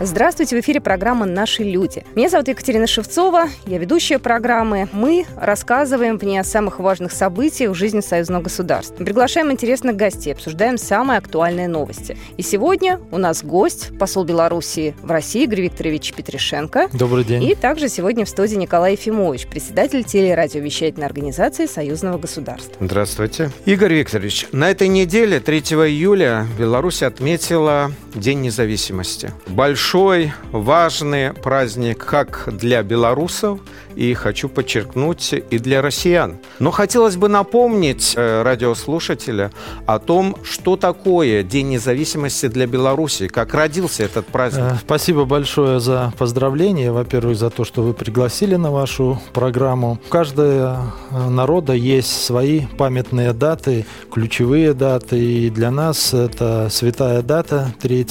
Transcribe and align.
Здравствуйте, 0.00 0.56
в 0.56 0.60
эфире 0.60 0.80
программа 0.80 1.24
«Наши 1.24 1.62
люди». 1.62 2.04
Меня 2.16 2.28
зовут 2.28 2.48
Екатерина 2.48 2.88
Шевцова, 2.88 3.44
я 3.64 3.78
ведущая 3.78 4.18
программы. 4.18 4.88
Мы 4.92 5.24
рассказываем 5.36 6.18
в 6.18 6.24
ней 6.24 6.38
о 6.38 6.44
самых 6.44 6.80
важных 6.80 7.12
событиях 7.12 7.70
в 7.70 7.74
жизни 7.74 8.00
союзного 8.00 8.42
государства. 8.42 8.96
Приглашаем 9.04 9.52
интересных 9.52 9.94
гостей, 9.94 10.32
обсуждаем 10.32 10.78
самые 10.78 11.18
актуальные 11.18 11.68
новости. 11.68 12.18
И 12.36 12.42
сегодня 12.42 13.00
у 13.12 13.18
нас 13.18 13.44
гость, 13.44 13.96
посол 13.96 14.24
Белоруссии 14.24 14.96
в 15.00 15.12
России 15.12 15.44
Игорь 15.44 15.60
Викторович 15.62 16.12
Петришенко. 16.12 16.88
Добрый 16.92 17.22
день. 17.22 17.44
И 17.44 17.54
также 17.54 17.88
сегодня 17.88 18.24
в 18.24 18.28
студии 18.28 18.56
Николай 18.56 18.92
Ефимович, 18.92 19.46
председатель 19.46 20.02
телерадиовещательной 20.02 21.06
организации 21.06 21.66
Союзного 21.66 22.18
государства. 22.18 22.74
Здравствуйте. 22.80 23.52
Игорь 23.64 23.94
Викторович, 23.94 24.48
на 24.50 24.72
этой 24.72 24.88
неделе, 24.88 25.38
3 25.38 25.58
июля, 25.60 26.48
Беларусь 26.58 27.04
отметила 27.04 27.92
День 28.16 28.40
независимости. 28.40 29.30
Большой 29.46 29.83
большой, 29.84 30.32
важный 30.50 31.34
праздник 31.34 32.06
как 32.06 32.48
для 32.50 32.82
белорусов, 32.82 33.60
и 33.96 34.14
хочу 34.14 34.48
подчеркнуть, 34.48 35.32
и 35.32 35.58
для 35.58 35.82
россиян. 35.82 36.38
Но 36.58 36.70
хотелось 36.70 37.16
бы 37.16 37.28
напомнить 37.28 38.14
э, 38.16 38.42
радиослушателя 38.42 39.50
о 39.86 39.98
том, 39.98 40.36
что 40.42 40.76
такое 40.76 41.42
День 41.42 41.70
независимости 41.70 42.46
для 42.48 42.66
Беларуси, 42.66 43.28
как 43.28 43.54
родился 43.54 44.04
этот 44.04 44.26
праздник. 44.26 44.64
Э, 44.64 44.76
спасибо 44.80 45.24
большое 45.24 45.80
за 45.80 46.12
поздравления, 46.18 46.92
во-первых, 46.92 47.36
за 47.36 47.50
то, 47.50 47.64
что 47.64 47.82
вы 47.82 47.94
пригласили 47.94 48.56
на 48.56 48.70
вашу 48.70 49.20
программу. 49.32 49.98
У 50.06 50.10
каждого 50.10 50.92
э, 51.10 51.28
народа 51.28 51.72
есть 51.72 52.24
свои 52.24 52.66
памятные 52.78 53.32
даты, 53.32 53.86
ключевые 54.12 54.74
даты, 54.74 55.18
и 55.18 55.50
для 55.50 55.70
нас 55.70 56.14
это 56.14 56.68
святая 56.70 57.22
дата 57.22 57.72
3 57.80 58.04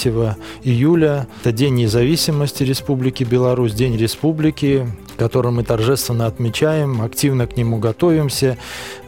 июля, 0.64 1.28
это 1.42 1.52
День 1.52 1.76
независимости 1.76 2.64
Республики 2.64 3.23
Беларусь, 3.23 3.73
День 3.73 3.98
Республики, 3.98 4.88
который 5.17 5.52
мы 5.52 5.64
торжественно 5.64 6.25
отмечаем, 6.25 7.02
активно 7.02 7.47
к 7.47 7.58
нему 7.58 7.78
готовимся. 7.78 8.58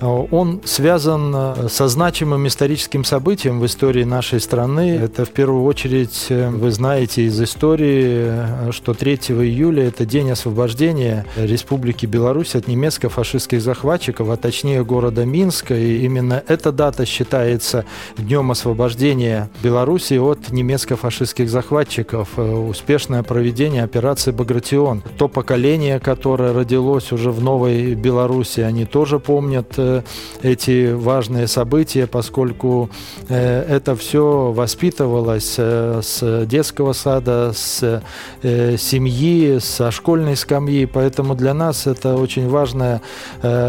Он 0.02 0.62
связан 0.66 1.70
со 1.70 1.88
значимым 1.88 2.48
историческим 2.48 3.04
событием 3.04 3.60
в 3.60 3.66
истории 3.66 4.04
нашей 4.04 4.40
страны. 4.40 5.00
Это 5.02 5.26
в 5.26 5.30
первую 5.30 5.64
очередь, 5.64 6.28
вы 6.30 6.72
знаете 6.72 7.24
из 7.24 7.42
истории, 7.42 8.72
что 8.72 8.94
3 8.94 9.16
июля– 9.16 9.88
это 9.88 10.06
день 10.06 10.32
освобождения 10.32 11.26
Республики 11.36 12.06
Беларусь 12.06 12.56
от 12.56 12.68
немецко-фашистских 12.68 13.62
захватчиков, 13.62 14.30
а 14.30 14.38
точнее 14.38 14.84
города 14.84 15.26
Минска. 15.26 15.76
И 15.76 16.04
именно 16.04 16.44
эта 16.48 16.72
дата 16.72 17.06
считается 17.06 17.86
днем 18.18 18.52
освобождения 18.52 19.50
Беларуси 19.64 20.16
от 20.16 20.52
немецко-фашистских 20.52 21.50
захватчиков 21.50 22.38
успешное 22.38 23.24
проведение 23.24 23.84
операции 23.84 24.32
«Багратион». 24.32 25.04
То 25.18 25.28
поколение, 25.28 25.95
которое 26.00 26.54
родилось 26.54 27.12
уже 27.12 27.32
в 27.32 27.42
Новой 27.42 27.96
Беларуси, 27.96 28.62
они 28.62 28.86
тоже 28.86 29.20
помнят 29.20 29.74
э, 29.78 30.02
эти 30.42 30.92
важные 30.94 31.48
события, 31.48 32.08
поскольку 32.08 32.90
э, 33.30 33.66
это 33.68 33.96
все 33.96 34.52
воспитывалось 34.52 35.56
э, 35.58 36.02
с 36.04 36.46
детского 36.46 36.94
сада, 36.94 37.52
с 37.54 38.02
семьи, 38.42 39.60
со 39.60 39.92
школьной 39.92 40.36
скамьи, 40.36 40.86
поэтому 40.86 41.36
для 41.36 41.54
нас 41.54 41.88
это 41.88 42.16
очень 42.16 42.48
важное 42.50 43.02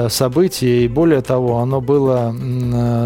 событие, 0.08 0.84
и 0.84 0.88
более 0.88 1.22
того, 1.22 1.58
оно 1.58 1.80
было 1.80 2.34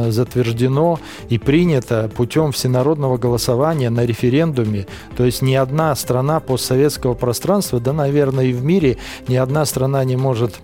затверждено 0.09 0.99
и 1.29 1.39
принято 1.39 2.11
путем 2.15 2.53
всенародного 2.53 3.19
голосования 3.19 3.91
на 3.91 4.05
референдуме, 4.05 4.87
то 5.17 5.25
есть 5.25 5.43
ни 5.43 5.55
одна 5.55 5.95
страна 5.95 6.41
постсоветского 6.41 7.15
пространства, 7.15 7.81
да, 7.81 7.93
наверное, 7.93 8.47
и 8.47 8.53
в 8.53 8.65
мире 8.65 8.99
ни 9.29 9.37
одна 9.37 9.65
страна 9.65 10.05
не 10.05 10.17
может 10.17 10.61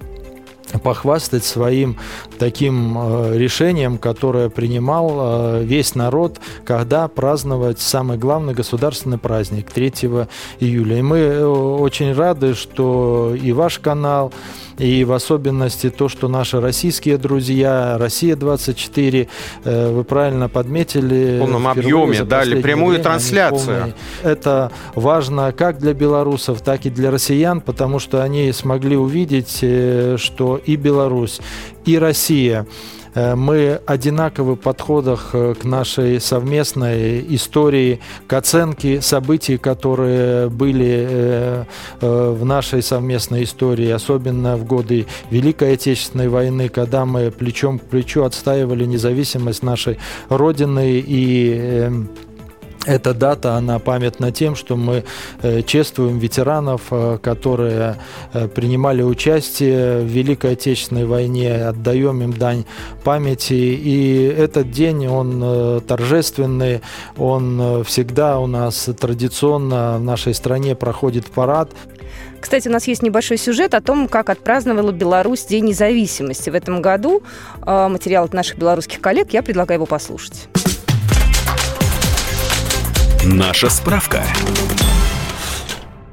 похвастать 0.82 1.44
своим 1.44 1.96
таким 2.38 2.98
э, 2.98 3.38
решением, 3.38 3.98
которое 3.98 4.48
принимал 4.48 5.12
э, 5.14 5.64
весь 5.64 5.94
народ, 5.94 6.38
когда 6.64 7.08
праздновать 7.08 7.80
самый 7.80 8.18
главный 8.18 8.54
государственный 8.54 9.18
праздник 9.18 9.70
3 9.70 9.92
июля. 10.60 10.98
И 10.98 11.02
мы 11.02 11.18
э, 11.18 11.44
очень 11.44 12.12
рады, 12.12 12.54
что 12.54 13.34
и 13.40 13.52
ваш 13.52 13.78
канал, 13.78 14.32
и 14.78 15.04
в 15.04 15.12
особенности 15.12 15.91
то, 15.91 16.09
что 16.09 16.28
наши 16.28 16.60
российские 16.60 17.19
друзья, 17.19 17.97
Россия-24, 17.98 19.28
вы 19.64 20.04
правильно 20.04 20.48
подметили. 20.48 21.37
В 21.37 21.41
полном 21.41 21.69
объеме 21.69 22.25
дали 22.25 22.60
прямую 22.60 22.91
время, 22.91 23.04
трансляцию. 23.04 23.94
Это 24.22 24.70
важно 24.94 25.53
как 25.53 25.78
для 25.78 25.94
белорусов, 25.94 26.60
так 26.62 26.86
и 26.86 26.91
для 26.91 27.10
россиян, 27.10 27.60
потому 27.60 27.98
что 27.98 28.22
они 28.22 28.53
смогли 28.53 28.97
увидеть, 28.97 29.56
что 30.20 30.60
и 30.65 30.76
Беларусь, 30.76 31.41
и 31.84 31.98
Россия 31.98 32.66
э, 32.66 32.95
мы 33.16 33.81
одинаковы 33.87 34.54
в 34.54 34.59
подходах 34.59 35.31
э, 35.32 35.54
к 35.54 35.65
нашей 35.65 36.21
совместной 36.21 37.25
истории, 37.34 38.00
к 38.27 38.32
оценке 38.34 39.00
событий, 39.00 39.56
которые 39.56 40.50
были 40.50 41.06
э, 41.09 41.65
в 42.00 42.44
нашей 42.44 42.82
совместной 42.82 43.44
истории, 43.44 43.88
особенно 43.88 44.56
в 44.56 44.66
годы 44.66 45.06
Великой 45.31 45.75
Отечественной 45.75 46.28
войны, 46.28 46.69
когда 46.69 47.06
мы 47.06 47.31
плечом 47.31 47.78
к 47.78 47.84
плечу 47.84 48.25
отстаивали 48.25 48.84
независимость 48.84 49.62
нашей 49.62 49.98
Родины 50.28 51.03
и 51.06 51.91
эта 52.86 53.14
дата, 53.14 53.54
она 53.54 53.78
памятна 53.78 54.32
тем, 54.32 54.54
что 54.54 54.76
мы 54.76 55.04
э, 55.42 55.62
чествуем 55.62 56.19
ветеранов, 56.19 56.82
э, 56.91 57.19
которые 57.20 57.97
э, 58.32 58.48
принимали 58.48 59.02
участие 59.02 60.00
в 60.00 60.06
Великой 60.06 60.52
Отечественной 60.52 61.04
войне, 61.04 61.66
отдаем 61.66 62.22
им 62.22 62.32
дань 62.32 62.64
памяти. 63.04 63.54
И 63.54 64.34
этот 64.38 64.70
день, 64.70 65.06
он 65.06 65.82
торжественный, 65.86 66.80
он 67.16 67.84
всегда 67.84 68.38
у 68.38 68.47
нас 68.47 68.88
традиционно 68.98 69.98
в 69.98 70.04
нашей 70.04 70.34
стране 70.34 70.74
проходит 70.74 71.26
парад. 71.26 71.70
Кстати, 72.41 72.68
у 72.68 72.70
нас 72.70 72.86
есть 72.86 73.03
небольшой 73.03 73.38
сюжет 73.38 73.74
о 73.74 73.80
том, 73.80 74.08
как 74.08 74.30
отпраздновала 74.30 74.92
Беларусь 74.92 75.44
День 75.44 75.66
независимости 75.66 76.50
в 76.50 76.54
этом 76.54 76.80
году. 76.80 77.22
Материал 77.64 78.24
от 78.24 78.34
наших 78.34 78.58
белорусских 78.58 79.00
коллег, 79.00 79.32
я 79.32 79.42
предлагаю 79.42 79.78
его 79.78 79.86
послушать. 79.86 80.48
Наша 83.28 83.69
справка. 83.69 84.22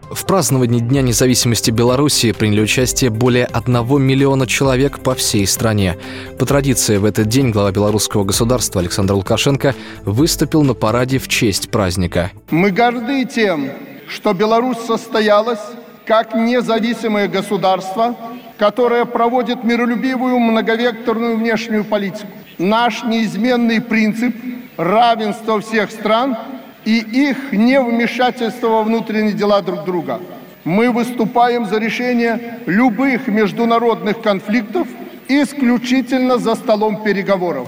В 0.09 0.25
праздновании 0.25 0.79
Дня 0.79 1.03
независимости 1.03 1.69
Беларуси 1.69 2.31
приняли 2.31 2.62
участие 2.62 3.12
более 3.12 3.46
одного 3.46 4.00
миллиона 4.00 4.47
человек 4.47 4.97
по 4.97 5.13
всей 5.13 5.46
стране. 5.46 5.96
По 6.40 6.47
традиции, 6.47 6.97
в 6.97 7.06
этот 7.06 7.28
день 7.28 7.52
глава 7.52 7.72
белорусского 7.72 8.23
государства 8.23 8.81
Александр 8.81 9.13
Лукашенко 9.13 9.75
выступил 10.06 10.63
на 10.63 10.73
параде 10.73 11.19
в 11.19 11.28
честь 11.28 11.69
праздника. 11.69 12.31
Мы 12.50 12.72
горды 12.72 13.25
тем, 13.25 13.69
что 14.07 14.34
Беларусь 14.34 14.79
состоялась 14.79 15.62
как 16.07 16.34
независимое 16.34 17.28
государство, 17.28 18.18
которое 18.57 19.06
проводит 19.06 19.63
миролюбивую 19.63 20.40
многовекторную 20.40 21.38
внешнюю 21.38 21.85
политику. 21.85 22.31
Наш 22.57 23.03
неизменный 23.03 23.82
принцип 23.82 24.35
равенства 24.78 25.61
всех 25.61 25.91
стран– 25.91 26.35
и 26.85 27.00
их 27.00 27.52
невмешательство 27.52 28.68
во 28.68 28.84
внутренние 28.84 29.34
дела 29.34 29.62
друг 29.62 29.85
друга. 29.85 30.20
Мы 30.64 30.91
выступаем 30.91 31.66
за 31.66 31.78
решение 31.78 32.59
любых 32.66 33.28
международных 33.28 34.22
конфликтов 34.22 34.88
исключительно 35.28 36.38
за 36.38 36.56
столом 36.56 37.03
переговоров. 37.03 37.68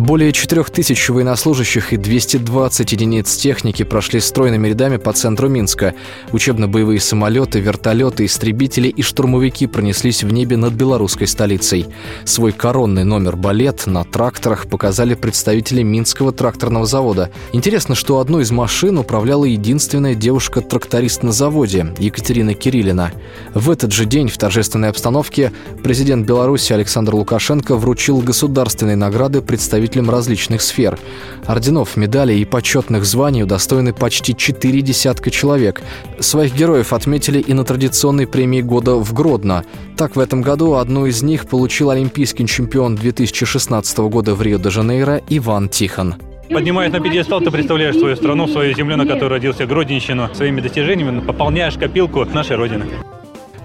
Более 0.00 0.32
4000 0.32 1.10
военнослужащих 1.10 1.92
и 1.92 1.98
220 1.98 2.92
единиц 2.92 3.36
техники 3.36 3.82
прошли 3.82 4.18
стройными 4.20 4.66
рядами 4.66 4.96
по 4.96 5.12
центру 5.12 5.50
Минска. 5.50 5.92
Учебно-боевые 6.32 6.98
самолеты, 7.00 7.60
вертолеты, 7.60 8.24
истребители 8.24 8.88
и 8.88 9.02
штурмовики 9.02 9.66
пронеслись 9.66 10.24
в 10.24 10.32
небе 10.32 10.56
над 10.56 10.72
белорусской 10.72 11.26
столицей. 11.26 11.86
Свой 12.24 12.52
коронный 12.52 13.04
номер 13.04 13.36
балет 13.36 13.86
на 13.86 14.04
тракторах 14.04 14.68
показали 14.68 15.12
представители 15.12 15.82
Минского 15.82 16.32
тракторного 16.32 16.86
завода. 16.86 17.30
Интересно, 17.52 17.94
что 17.94 18.20
одну 18.20 18.40
из 18.40 18.50
машин 18.50 18.96
управляла 18.96 19.44
единственная 19.44 20.14
девушка-тракторист 20.14 21.22
на 21.24 21.32
заводе, 21.32 21.94
Екатерина 21.98 22.54
Кириллина. 22.54 23.12
В 23.52 23.68
этот 23.68 23.92
же 23.92 24.06
день 24.06 24.28
в 24.28 24.38
торжественной 24.38 24.88
обстановке 24.88 25.52
президент 25.82 26.26
Беларуси 26.26 26.72
Александр 26.72 27.16
Лукашенко 27.16 27.76
вручил 27.76 28.20
государственные 28.20 28.96
награды 28.96 29.42
представителям 29.42 29.89
представителям 29.90 30.10
различных 30.10 30.62
сфер. 30.62 30.98
Орденов, 31.46 31.96
медалей 31.96 32.40
и 32.40 32.44
почетных 32.44 33.04
званий 33.04 33.42
удостоены 33.42 33.92
почти 33.92 34.36
четыре 34.36 34.82
десятка 34.82 35.30
человек. 35.30 35.82
Своих 36.20 36.54
героев 36.54 36.92
отметили 36.92 37.40
и 37.40 37.52
на 37.54 37.64
традиционной 37.64 38.26
премии 38.26 38.62
года 38.62 38.94
в 38.94 39.12
Гродно. 39.12 39.64
Так, 39.96 40.16
в 40.16 40.20
этом 40.20 40.42
году 40.42 40.74
одну 40.74 41.06
из 41.06 41.22
них 41.22 41.48
получил 41.48 41.90
олимпийский 41.90 42.46
чемпион 42.46 42.94
2016 42.94 43.98
года 43.98 44.34
в 44.34 44.42
Рио-де-Жанейро 44.42 45.22
Иван 45.28 45.68
Тихон. 45.68 46.14
Поднимаясь 46.48 46.92
на 46.92 47.00
пьедестал, 47.00 47.40
ты 47.40 47.50
представляешь 47.50 47.96
свою 47.96 48.16
страну, 48.16 48.48
свою 48.48 48.74
землю, 48.74 48.96
на 48.96 49.06
которой 49.06 49.30
родился 49.30 49.66
Гродненщину, 49.66 50.28
своими 50.34 50.60
достижениями 50.60 51.20
пополняешь 51.20 51.74
копилку 51.74 52.24
нашей 52.24 52.56
Родины. 52.56 52.86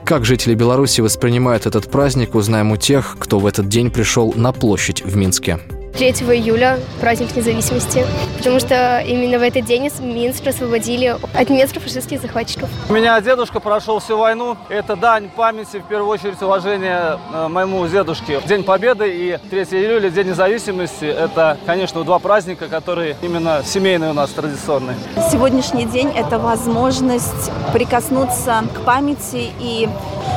Как 0.06 0.24
жители 0.24 0.54
Беларуси 0.54 1.02
воспринимают 1.02 1.66
этот 1.66 1.90
праздник, 1.90 2.36
узнаем 2.36 2.72
у 2.72 2.78
тех, 2.78 3.18
кто 3.20 3.40
в 3.40 3.48
этот 3.48 3.68
день 3.68 3.90
пришел 3.90 4.34
на 4.36 4.52
площадь 4.52 5.04
в 5.04 5.18
Минске. 5.18 5.60
3 5.96 6.10
июля 6.10 6.78
праздник 7.00 7.34
независимости, 7.38 8.06
потому 8.38 8.60
что 8.60 9.00
именно 9.00 9.40
в 9.40 9.42
этот 9.42 9.64
день 9.64 9.90
Минск 10.02 10.46
освободили 10.46 11.16
от 11.34 11.50
немецких 11.50 11.82
фашистских 11.82 12.22
захватчиков. 12.22 12.70
У 12.90 12.94
меня 12.94 13.20
дедушка 13.22 13.62
прошел 13.62 14.00
всю 14.00 14.18
войну. 14.18 14.58
Это 14.68 14.98
дань 14.98 15.30
памяти, 15.30 15.78
в 15.80 15.84
первую 15.84 16.10
очередь, 16.10 16.42
уважения 16.42 17.18
э, 17.34 17.48
моему 17.48 17.88
дедушке. 17.88 18.42
День 18.46 18.64
Победы 18.64 19.10
и 19.10 19.38
3 19.50 19.62
июля, 19.80 20.10
День 20.10 20.28
независимости. 20.28 21.06
Это, 21.06 21.58
конечно, 21.66 22.04
два 22.04 22.20
праздника, 22.20 22.68
которые 22.68 23.16
именно 23.22 23.62
семейные 23.64 24.10
у 24.10 24.14
нас 24.14 24.32
традиционные. 24.32 24.98
Сегодняшний 25.32 25.86
день– 25.86 26.12
это 26.16 26.40
возможность 26.40 27.52
прикоснуться 27.72 28.64
к 28.74 28.82
памяти 28.82 29.52
и 29.60 29.88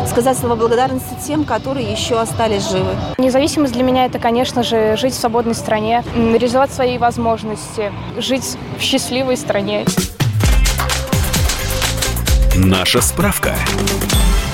сказать 0.06 0.38
слова 0.38 0.55
благодарности 0.55 1.16
тем, 1.26 1.44
которые 1.44 1.90
еще 1.90 2.20
остались 2.20 2.70
живы. 2.70 2.94
Независимость 3.19 3.72
для 3.72 3.82
меня– 3.82 4.06
это, 4.06 4.19
конечно 4.19 4.62
же, 4.62 4.96
жить 4.96 5.14
в 5.14 5.19
свободной 5.49 5.55
стране, 5.55 6.05
реализовать 6.15 6.73
свои 6.73 6.99
возможности, 6.99 7.93
жить 8.19 8.56
в 8.79 8.83
счастливой 8.83 9.37
стране. 9.37 9.85
Наша 12.56 13.00
справка. 13.00 13.55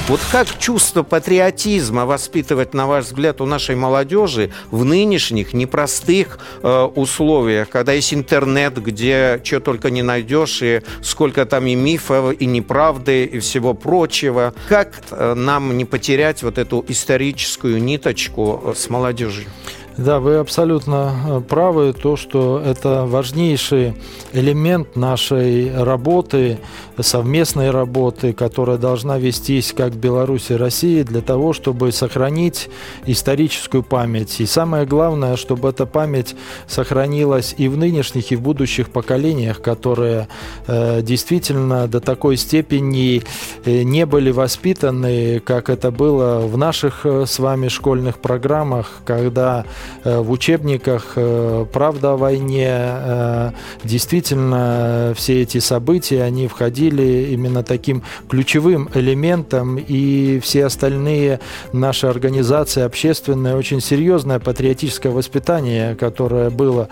Вот 0.07 0.21
как 0.31 0.59
чувство 0.59 1.03
патриотизма 1.03 2.05
воспитывать, 2.05 2.75
на 2.75 2.87
ваш 2.87 3.07
взгляд, 3.07 3.41
у 3.41 3.47
нашей 3.47 3.75
молодежи 3.75 4.51
в 4.71 4.85
нынешних 4.85 5.55
непростых 5.55 6.39
э, 6.63 6.83
условиях, 6.95 7.71
когда 7.71 7.93
есть 7.95 8.13
интернет, 8.13 8.77
где 8.83 9.41
что 9.43 9.61
только 9.61 9.89
не 9.89 10.03
найдешь, 10.03 10.61
и 10.61 10.83
сколько 11.03 11.47
там 11.47 11.67
и 11.67 11.75
мифов, 11.75 12.39
и 12.39 12.45
неправды, 12.45 13.25
и 13.25 13.39
всего 13.39 13.73
прочего. 13.73 14.53
Как 14.69 15.01
э, 15.11 15.33
нам 15.33 15.75
не 15.75 15.87
потерять 15.87 16.43
вот 16.43 16.59
эту 16.59 16.85
историческую 16.87 17.83
ниточку 17.83 18.61
э, 18.63 18.75
с 18.77 18.91
молодежью? 18.91 19.47
Да, 19.97 20.19
вы 20.19 20.39
абсолютно 20.39 21.15
э, 21.25 21.41
правы. 21.41 21.93
То, 21.93 22.17
что 22.17 22.61
это 22.65 23.05
важнейший 23.07 23.95
элемент 24.33 24.97
нашей 24.97 25.73
работы, 25.73 26.59
совместной 26.99 27.71
работы, 27.71 28.33
которая 28.33 28.77
должна 28.77 29.19
вестись 29.19 29.73
как 29.73 29.93
в 29.93 29.97
Беларуси 29.97 30.55
и 30.55 30.57
России 30.57 31.05
для 31.05 31.21
того, 31.21 31.53
чтобы 31.53 31.93
сохранить 31.93 32.71
историческую 33.07 33.85
память. 33.85 34.41
И 34.41 34.47
самое 34.47 34.85
главное, 34.85 35.37
чтобы 35.37 35.69
эта 35.69 35.87
память 35.87 36.35
сохранилась 36.67 37.55
и 37.57 37.69
в 37.69 37.77
нынешних, 37.77 38.33
и 38.33 38.37
в 38.37 38.43
будущих 38.43 38.91
поколениях, 38.91 39.63
которые 39.63 40.27
э, 40.67 41.03
действительно 41.03 41.87
до 41.87 42.01
такой 42.01 42.37
степени 42.37 43.23
э, 43.65 43.83
не 43.83 44.07
были 44.07 44.33
воспитаны, 44.33 45.39
как 45.39 45.71
это 45.71 45.93
было 45.93 46.41
в 46.41 46.59
наших 46.59 47.07
э, 47.07 47.27
с 47.27 47.39
вами 47.39 47.69
школьных 47.69 48.19
программах, 48.19 48.91
когда 49.05 49.65
в 50.05 50.31
учебниках 50.31 51.13
э, 51.17 51.67
«Правда 51.73 52.13
о 52.13 52.17
войне». 52.17 52.69
Э, 52.71 53.51
действительно, 53.85 55.13
все 55.17 55.43
эти 55.43 55.59
события, 55.59 56.23
они 56.23 56.49
входили 56.49 57.29
именно 57.31 57.63
таким 57.63 58.03
ключевым 58.29 58.89
элементом, 58.95 59.77
и 59.79 60.41
все 60.41 60.67
остальные 60.67 61.41
наши 61.73 62.07
организации 62.07 62.83
общественные, 62.83 63.57
очень 63.57 63.81
серьезное 63.81 64.39
патриотическое 64.39 65.13
воспитание, 65.13 65.95
которое 65.95 66.51
было 66.51 66.89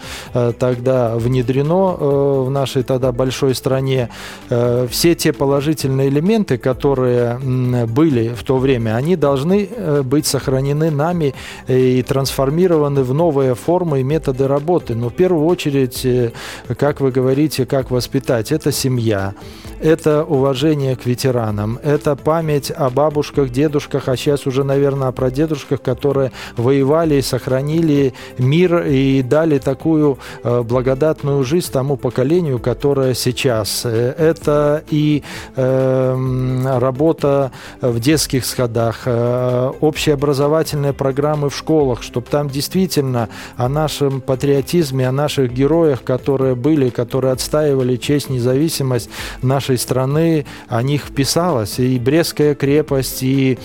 тогда 0.58 1.16
внедрено 1.16 2.44
в 2.44 2.50
нашей 2.50 2.82
тогда 2.82 3.12
большой 3.12 3.54
стране, 3.54 4.08
все 4.48 5.14
те 5.14 5.32
положительные 5.32 6.08
элементы, 6.08 6.58
которые 6.58 7.38
были 7.86 8.28
в 8.28 8.42
то 8.42 8.58
время, 8.58 8.96
они 8.96 9.16
должны 9.16 9.68
быть 10.04 10.26
сохранены 10.26 10.90
нами 10.90 11.34
и 11.68 12.02
трансформированы 12.02 12.81
ориентированы 12.82 13.02
в 13.02 13.14
новые 13.14 13.54
формы 13.54 14.00
и 14.00 14.02
методы 14.02 14.46
работы. 14.48 14.94
Но 14.94 15.08
в 15.08 15.14
первую 15.14 15.46
очередь, 15.46 16.04
э, 16.04 16.32
как 16.78 17.00
вы 17.00 17.10
говорите, 17.10 17.66
как 17.66 17.90
воспитать? 17.90 18.52
Это 18.52 18.72
семья, 18.72 19.34
это 19.80 20.24
уважение 20.24 20.96
к 20.96 21.06
ветеранам, 21.06 21.78
это 21.82 22.16
память 22.16 22.70
о 22.70 22.90
бабушках, 22.90 23.50
дедушках, 23.50 24.08
а 24.08 24.16
сейчас 24.16 24.46
уже, 24.46 24.64
наверное, 24.64 25.08
о 25.08 25.12
прадедушках, 25.12 25.82
которые 25.82 26.30
воевали 26.56 27.16
и 27.16 27.22
сохранили 27.22 28.12
мир 28.38 28.86
и 28.86 29.22
дали 29.22 29.58
такую 29.58 30.18
э, 30.44 30.62
благодатную 30.62 31.44
жизнь 31.44 31.72
тому 31.72 31.96
поколению, 31.96 32.58
которое 32.58 33.14
сейчас. 33.14 33.82
Э, 33.84 34.14
это 34.18 34.82
и 34.90 35.22
э, 35.56 36.78
работа 36.78 37.50
в 37.80 37.98
детских 38.00 38.44
сходах, 38.44 39.02
э, 39.06 39.72
общеобразовательные 39.80 40.92
программы 40.92 41.48
в 41.48 41.56
школах, 41.56 42.02
чтобы 42.02 42.26
там 42.30 42.48
действительно 42.48 42.71
действительно 42.72 43.28
о 43.56 43.68
нашем 43.68 44.20
патриотизме, 44.22 45.06
о 45.06 45.12
наших 45.12 45.52
героях, 45.52 46.02
которые 46.02 46.54
были, 46.54 46.88
которые 46.88 47.32
отстаивали 47.32 47.96
честь, 47.96 48.30
независимость 48.30 49.10
нашей 49.42 49.76
страны, 49.76 50.46
о 50.68 50.82
них 50.82 51.14
писалось. 51.14 51.78
И 51.78 51.98
Брестская 51.98 52.54
крепость, 52.54 53.22
и 53.22 53.58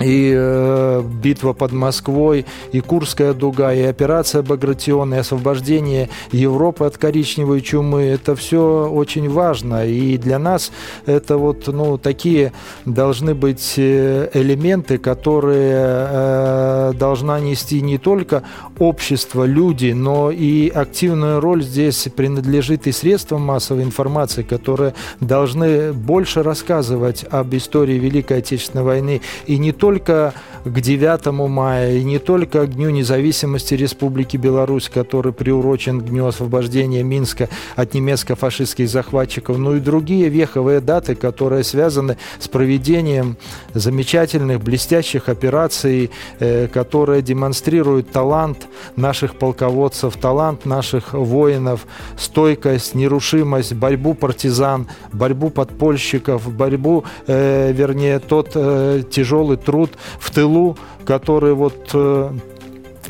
и 0.00 0.32
э, 0.34 1.02
битва 1.22 1.52
под 1.52 1.72
Москвой, 1.72 2.46
и 2.72 2.80
Курская 2.80 3.34
дуга, 3.34 3.72
и 3.72 3.82
операция 3.82 4.42
Багратион, 4.42 5.14
и 5.14 5.18
освобождение 5.18 6.08
Европы 6.32 6.84
от 6.84 6.96
коричневой 6.96 7.60
чумы. 7.60 8.02
Это 8.02 8.34
все 8.34 8.88
очень 8.90 9.28
важно. 9.28 9.86
И 9.86 10.16
для 10.16 10.38
нас 10.38 10.72
это 11.06 11.36
вот 11.36 11.66
ну, 11.66 11.98
такие 11.98 12.52
должны 12.86 13.34
быть 13.34 13.74
э, 13.76 14.30
элементы, 14.32 14.98
которые 14.98 15.76
э, 15.76 16.92
должна 16.98 17.38
нести 17.40 17.82
не 17.82 17.98
только 17.98 18.42
общество, 18.78 19.44
люди, 19.44 19.92
но 19.92 20.30
и 20.30 20.70
активную 20.70 21.40
роль 21.40 21.62
здесь 21.62 22.08
принадлежит 22.16 22.86
и 22.86 22.92
средствам 22.92 23.42
массовой 23.42 23.82
информации, 23.82 24.42
которые 24.42 24.94
должны 25.20 25.92
больше 25.92 26.42
рассказывать 26.42 27.24
об 27.30 27.54
истории 27.54 27.98
Великой 27.98 28.38
Отечественной 28.38 28.84
войны 28.84 29.20
и 29.46 29.58
не 29.58 29.72
только 29.72 29.89
только 29.90 30.34
к 30.64 30.80
9 30.80 31.26
мая 31.48 31.96
и 31.96 32.04
не 32.04 32.18
только 32.18 32.64
к 32.66 32.74
Дню 32.74 32.90
независимости 32.90 33.74
Республики 33.74 34.36
Беларусь, 34.36 34.88
который 34.88 35.32
приурочен 35.32 36.00
к 36.00 36.04
Дню 36.04 36.26
освобождения 36.26 37.02
Минска 37.02 37.48
от 37.74 37.94
немецко-фашистских 37.94 38.88
захватчиков, 38.88 39.58
но 39.58 39.74
и 39.74 39.80
другие 39.80 40.28
веховые 40.28 40.80
даты, 40.80 41.14
которые 41.14 41.64
связаны 41.64 42.18
с 42.38 42.46
проведением 42.46 43.36
замечательных, 43.74 44.60
блестящих 44.62 45.28
операций, 45.28 46.10
э, 46.38 46.68
которые 46.68 47.22
демонстрируют 47.22 48.12
талант 48.12 48.68
наших 48.96 49.34
полководцев, 49.34 50.16
талант 50.16 50.66
наших 50.66 51.14
воинов, 51.14 51.86
стойкость, 52.16 52.94
нерушимость, 52.94 53.72
борьбу 53.72 54.14
партизан, 54.14 54.86
борьбу 55.12 55.50
подпольщиков, 55.50 56.52
борьбу, 56.52 57.04
э, 57.26 57.72
вернее, 57.72 58.20
тот 58.20 58.52
э, 58.54 59.02
тяжелый 59.10 59.56
труд, 59.70 59.90
в 60.18 60.34
тылу, 60.34 60.76
который 61.04 61.54
вот 61.54 61.90
э, 61.94 62.32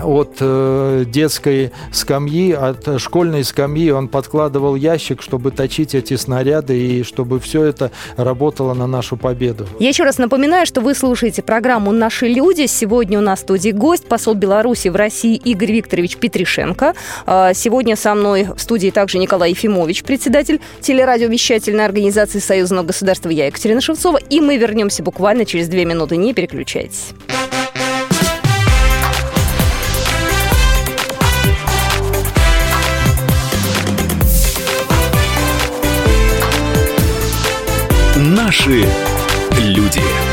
от 0.02 0.36
э, 0.40 1.04
детской 1.06 1.72
скамьи, 1.92 2.52
от 2.52 3.00
школьной 3.00 3.44
скамьи 3.44 3.90
он 3.90 4.08
подкладывал 4.08 4.74
ящик, 4.74 5.22
чтобы 5.22 5.50
точить 5.50 5.94
эти 5.94 6.16
снаряды 6.16 6.78
и 6.78 7.02
чтобы 7.02 7.40
все 7.40 7.64
это 7.64 7.90
работало 8.16 8.74
на 8.74 8.86
нашу 8.86 9.16
победу. 9.16 9.66
Я 9.78 9.88
еще 9.88 10.04
раз 10.04 10.18
напоминаю, 10.18 10.66
что 10.66 10.80
вы 10.80 10.94
слушаете 10.94 11.42
программу 11.42 11.92
«Наши 11.92 12.28
люди». 12.28 12.66
Сегодня 12.66 13.18
у 13.18 13.22
нас 13.22 13.40
в 13.40 13.42
студии 13.42 13.70
гость, 13.70 14.06
посол 14.06 14.34
Беларуси 14.34 14.88
в 14.88 14.96
России 14.96 15.36
Игорь 15.36 15.72
Викторович 15.72 16.16
Петришенко. 16.16 16.94
А, 17.26 17.54
сегодня 17.54 17.96
со 17.96 18.14
мной 18.14 18.48
в 18.54 18.60
студии 18.60 18.90
также 18.90 19.18
Николай 19.18 19.50
Ефимович, 19.50 20.02
председатель 20.02 20.60
телерадиовещательной 20.80 21.84
организации 21.84 22.38
Союзного 22.38 22.86
государства. 22.86 23.30
Я 23.30 23.46
Екатерина 23.46 23.80
Шевцова. 23.80 24.18
И 24.30 24.40
мы 24.40 24.56
вернемся 24.56 25.02
буквально 25.02 25.44
через 25.44 25.68
две 25.68 25.84
минуты. 25.84 26.16
Не 26.16 26.34
переключайтесь. 26.34 27.12
Наши 38.50 38.84
люди. 39.60 40.29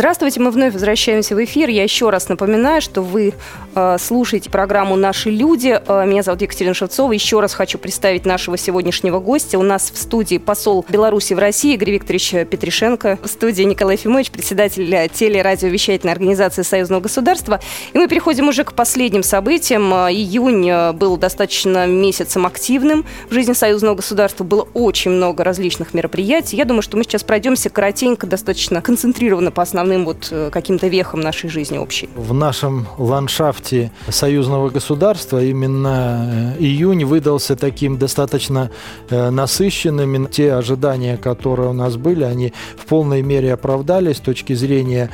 Здравствуйте, 0.00 0.40
мы 0.40 0.50
вновь 0.50 0.72
возвращаемся 0.72 1.36
в 1.36 1.44
эфир. 1.44 1.68
Я 1.68 1.82
еще 1.82 2.08
раз 2.08 2.30
напоминаю, 2.30 2.80
что 2.80 3.02
вы 3.02 3.34
э, 3.74 3.96
слушаете 4.00 4.48
программу 4.48 4.96
«Наши 4.96 5.28
люди». 5.28 5.78
Э, 5.86 6.06
меня 6.06 6.22
зовут 6.22 6.40
Екатерина 6.40 6.72
Шевцова. 6.72 7.12
Еще 7.12 7.38
раз 7.38 7.52
хочу 7.52 7.76
представить 7.76 8.24
нашего 8.24 8.56
сегодняшнего 8.56 9.20
гостя. 9.20 9.58
У 9.58 9.62
нас 9.62 9.90
в 9.90 9.98
студии 9.98 10.38
посол 10.38 10.86
Беларуси 10.88 11.34
в 11.34 11.38
России 11.38 11.74
Игорь 11.74 11.90
Викторович 11.90 12.48
Петришенко. 12.48 13.18
В 13.22 13.26
студии 13.26 13.62
Николай 13.64 13.98
Фимович, 13.98 14.30
председатель 14.30 15.10
телерадиовещательной 15.12 16.14
организации 16.14 16.62
Союзного 16.62 17.02
государства. 17.02 17.60
И 17.92 17.98
мы 17.98 18.08
переходим 18.08 18.48
уже 18.48 18.64
к 18.64 18.72
последним 18.72 19.22
событиям. 19.22 19.92
Э, 19.92 20.10
июнь 20.10 20.66
э, 20.66 20.92
был 20.94 21.18
достаточно 21.18 21.86
месяцем 21.86 22.46
активным 22.46 23.04
в 23.28 23.34
жизни 23.34 23.52
Союзного 23.52 23.96
государства. 23.96 24.44
Было 24.44 24.66
очень 24.72 25.10
много 25.10 25.44
различных 25.44 25.92
мероприятий. 25.92 26.56
Я 26.56 26.64
думаю, 26.64 26.80
что 26.80 26.96
мы 26.96 27.04
сейчас 27.04 27.22
пройдемся 27.22 27.68
коротенько, 27.68 28.26
достаточно 28.26 28.80
концентрированно 28.80 29.50
по 29.50 29.60
основным 29.60 29.89
вот 29.98 30.28
э, 30.30 30.50
каким-то 30.50 30.88
вехам 30.88 31.20
нашей 31.20 31.50
жизни 31.50 31.78
общей? 31.78 32.08
В 32.14 32.32
нашем 32.32 32.86
ландшафте 32.98 33.90
союзного 34.08 34.70
государства 34.70 35.42
именно 35.42 36.54
э, 36.58 36.62
июнь 36.62 37.04
выдался 37.04 37.56
таким 37.56 37.98
достаточно 37.98 38.70
э, 39.08 39.30
насыщенным. 39.30 40.26
Те 40.26 40.54
ожидания, 40.54 41.16
которые 41.16 41.70
у 41.70 41.72
нас 41.72 41.96
были, 41.96 42.24
они 42.24 42.52
в 42.76 42.86
полной 42.86 43.22
мере 43.22 43.52
оправдались 43.52 44.16
с 44.16 44.20
точки 44.20 44.54
зрения 44.54 45.10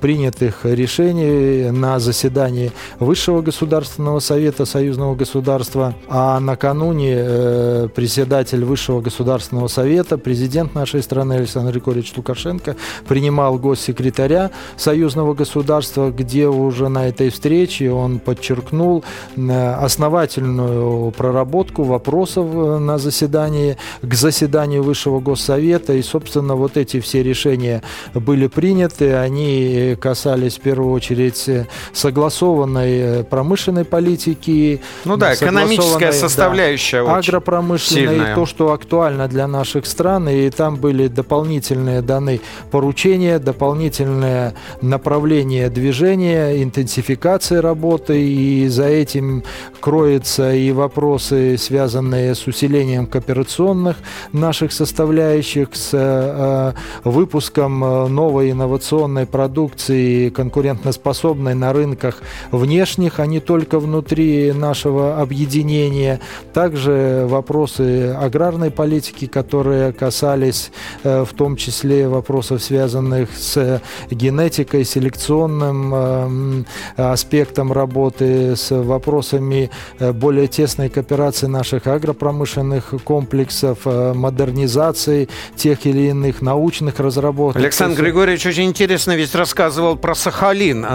принятых 0.00 0.64
решений 0.64 1.70
на 1.70 1.98
заседании 1.98 2.72
Высшего 2.98 3.42
государственного 3.42 4.20
совета 4.20 4.64
союзного 4.64 5.14
государства. 5.14 5.94
А 6.08 6.38
накануне 6.40 7.88
председатель 7.94 8.64
Высшего 8.64 9.00
государственного 9.00 9.68
совета, 9.68 10.18
президент 10.18 10.74
нашей 10.74 11.02
страны 11.02 11.34
Александр 11.34 11.72
Григорьевич 11.72 12.12
Лукашенко 12.16 12.76
принимал 13.06 13.58
гость 13.58 13.82
секретаря 14.16 14.50
союзного 14.76 15.34
государства, 15.34 16.10
где 16.10 16.48
уже 16.48 16.88
на 16.88 17.08
этой 17.08 17.30
встрече 17.30 17.90
он 17.90 18.18
подчеркнул 18.18 19.04
э, 19.36 19.74
основательную 19.74 21.10
проработку 21.10 21.82
вопросов 21.82 22.46
э, 22.52 22.78
на 22.78 22.98
заседании, 22.98 23.76
к 24.02 24.14
заседанию 24.14 24.82
Высшего 24.82 25.20
Госсовета. 25.20 25.92
И, 25.92 26.02
собственно, 26.02 26.54
вот 26.54 26.76
эти 26.76 27.00
все 27.00 27.22
решения 27.22 27.82
были 28.14 28.46
приняты. 28.46 29.14
Они 29.14 29.96
касались 30.00 30.56
в 30.56 30.60
первую 30.60 30.92
очередь 30.92 31.50
согласованной 31.92 33.24
промышленной 33.24 33.84
политики. 33.84 34.80
Ну 35.04 35.16
да, 35.16 35.34
экономическая 35.34 36.12
составляющая 36.12 37.04
да, 37.04 37.16
агропромышленная, 37.16 38.08
сильная. 38.08 38.34
то, 38.34 38.46
что 38.46 38.72
актуально 38.72 39.28
для 39.28 39.46
наших 39.46 39.86
стран. 39.86 40.28
И 40.28 40.48
там 40.50 40.76
были 40.76 41.08
дополнительные 41.08 42.00
даны 42.00 42.40
поручения, 42.70 43.38
дополнительные 43.38 44.05
дополнительное 44.06 44.54
направление 44.82 45.68
движения, 45.68 46.62
интенсификация 46.62 47.60
работы, 47.60 48.22
и 48.22 48.68
за 48.68 48.84
этим 48.84 49.42
кроются 49.80 50.54
и 50.54 50.72
вопросы, 50.72 51.56
связанные 51.58 52.34
с 52.34 52.46
усилением 52.46 53.06
кооперационных 53.06 53.96
наших 54.32 54.72
составляющих, 54.72 55.68
с 55.72 55.90
э, 55.92 56.72
выпуском 57.04 57.84
э, 57.84 58.08
новой 58.08 58.52
инновационной 58.52 59.26
продукции, 59.26 60.30
конкурентоспособной 60.30 61.54
на 61.54 61.72
рынках 61.72 62.22
внешних, 62.52 63.20
а 63.20 63.26
не 63.26 63.40
только 63.40 63.78
внутри 63.78 64.52
нашего 64.52 65.20
объединения. 65.20 66.20
Также 66.52 67.26
вопросы 67.28 68.14
аграрной 68.14 68.70
политики, 68.70 69.26
которые 69.26 69.92
касались 69.92 70.70
э, 71.02 71.24
в 71.24 71.32
том 71.34 71.56
числе 71.56 72.08
вопросов, 72.08 72.62
связанных 72.62 73.30
с 73.36 73.80
генетикой, 74.10 74.84
селекционным 74.84 75.94
э, 75.94 76.64
аспектом 76.96 77.72
работы, 77.72 78.56
с 78.56 78.70
вопросами 78.70 79.70
э, 79.98 80.12
более 80.12 80.46
тесной 80.46 80.88
кооперации 80.88 81.46
наших 81.46 81.86
агропромышленных 81.86 82.94
комплексов, 83.04 83.78
э, 83.84 84.12
модернизации 84.14 85.28
тех 85.56 85.86
или 85.86 86.08
иных 86.08 86.42
научных 86.42 87.00
разработок. 87.00 87.62
Александр 87.62 88.02
Григорьевич 88.02 88.46
очень 88.46 88.64
интересно 88.64 89.16
ведь 89.16 89.34
рассказывал 89.34 89.96
про 89.96 90.14
Сахалин. 90.14 90.86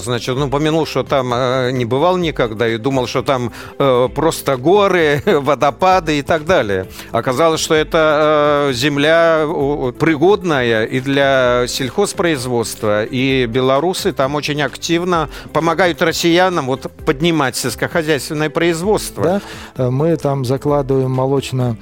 Значит, 0.00 0.36
он 0.36 0.42
упомянул, 0.42 0.86
что 0.86 1.02
там 1.02 1.28
не 1.76 1.84
бывал 1.84 2.16
никогда 2.16 2.68
и 2.68 2.76
думал, 2.78 3.06
что 3.06 3.22
там 3.22 3.52
просто 4.14 4.56
горы, 4.56 5.22
водопады 5.26 6.18
и 6.18 6.22
так 6.22 6.44
далее. 6.44 6.86
Оказалось, 7.12 7.60
что 7.60 7.74
это 7.74 8.70
земля 8.72 9.46
пригодная 9.98 10.84
и 10.84 11.00
для 11.00 11.66
сельхоз 11.66 12.12
производства. 12.38 13.04
И 13.04 13.46
белорусы 13.46 14.12
там 14.12 14.36
очень 14.36 14.62
активно 14.62 15.28
помогают 15.52 16.00
россиянам 16.02 16.66
вот 16.66 16.90
поднимать 17.04 17.56
сельскохозяйственное 17.56 18.48
производство. 18.48 19.42
Да, 19.76 19.90
мы 19.90 20.16
там 20.16 20.44
закладываем 20.44 21.10
молочно 21.10 21.76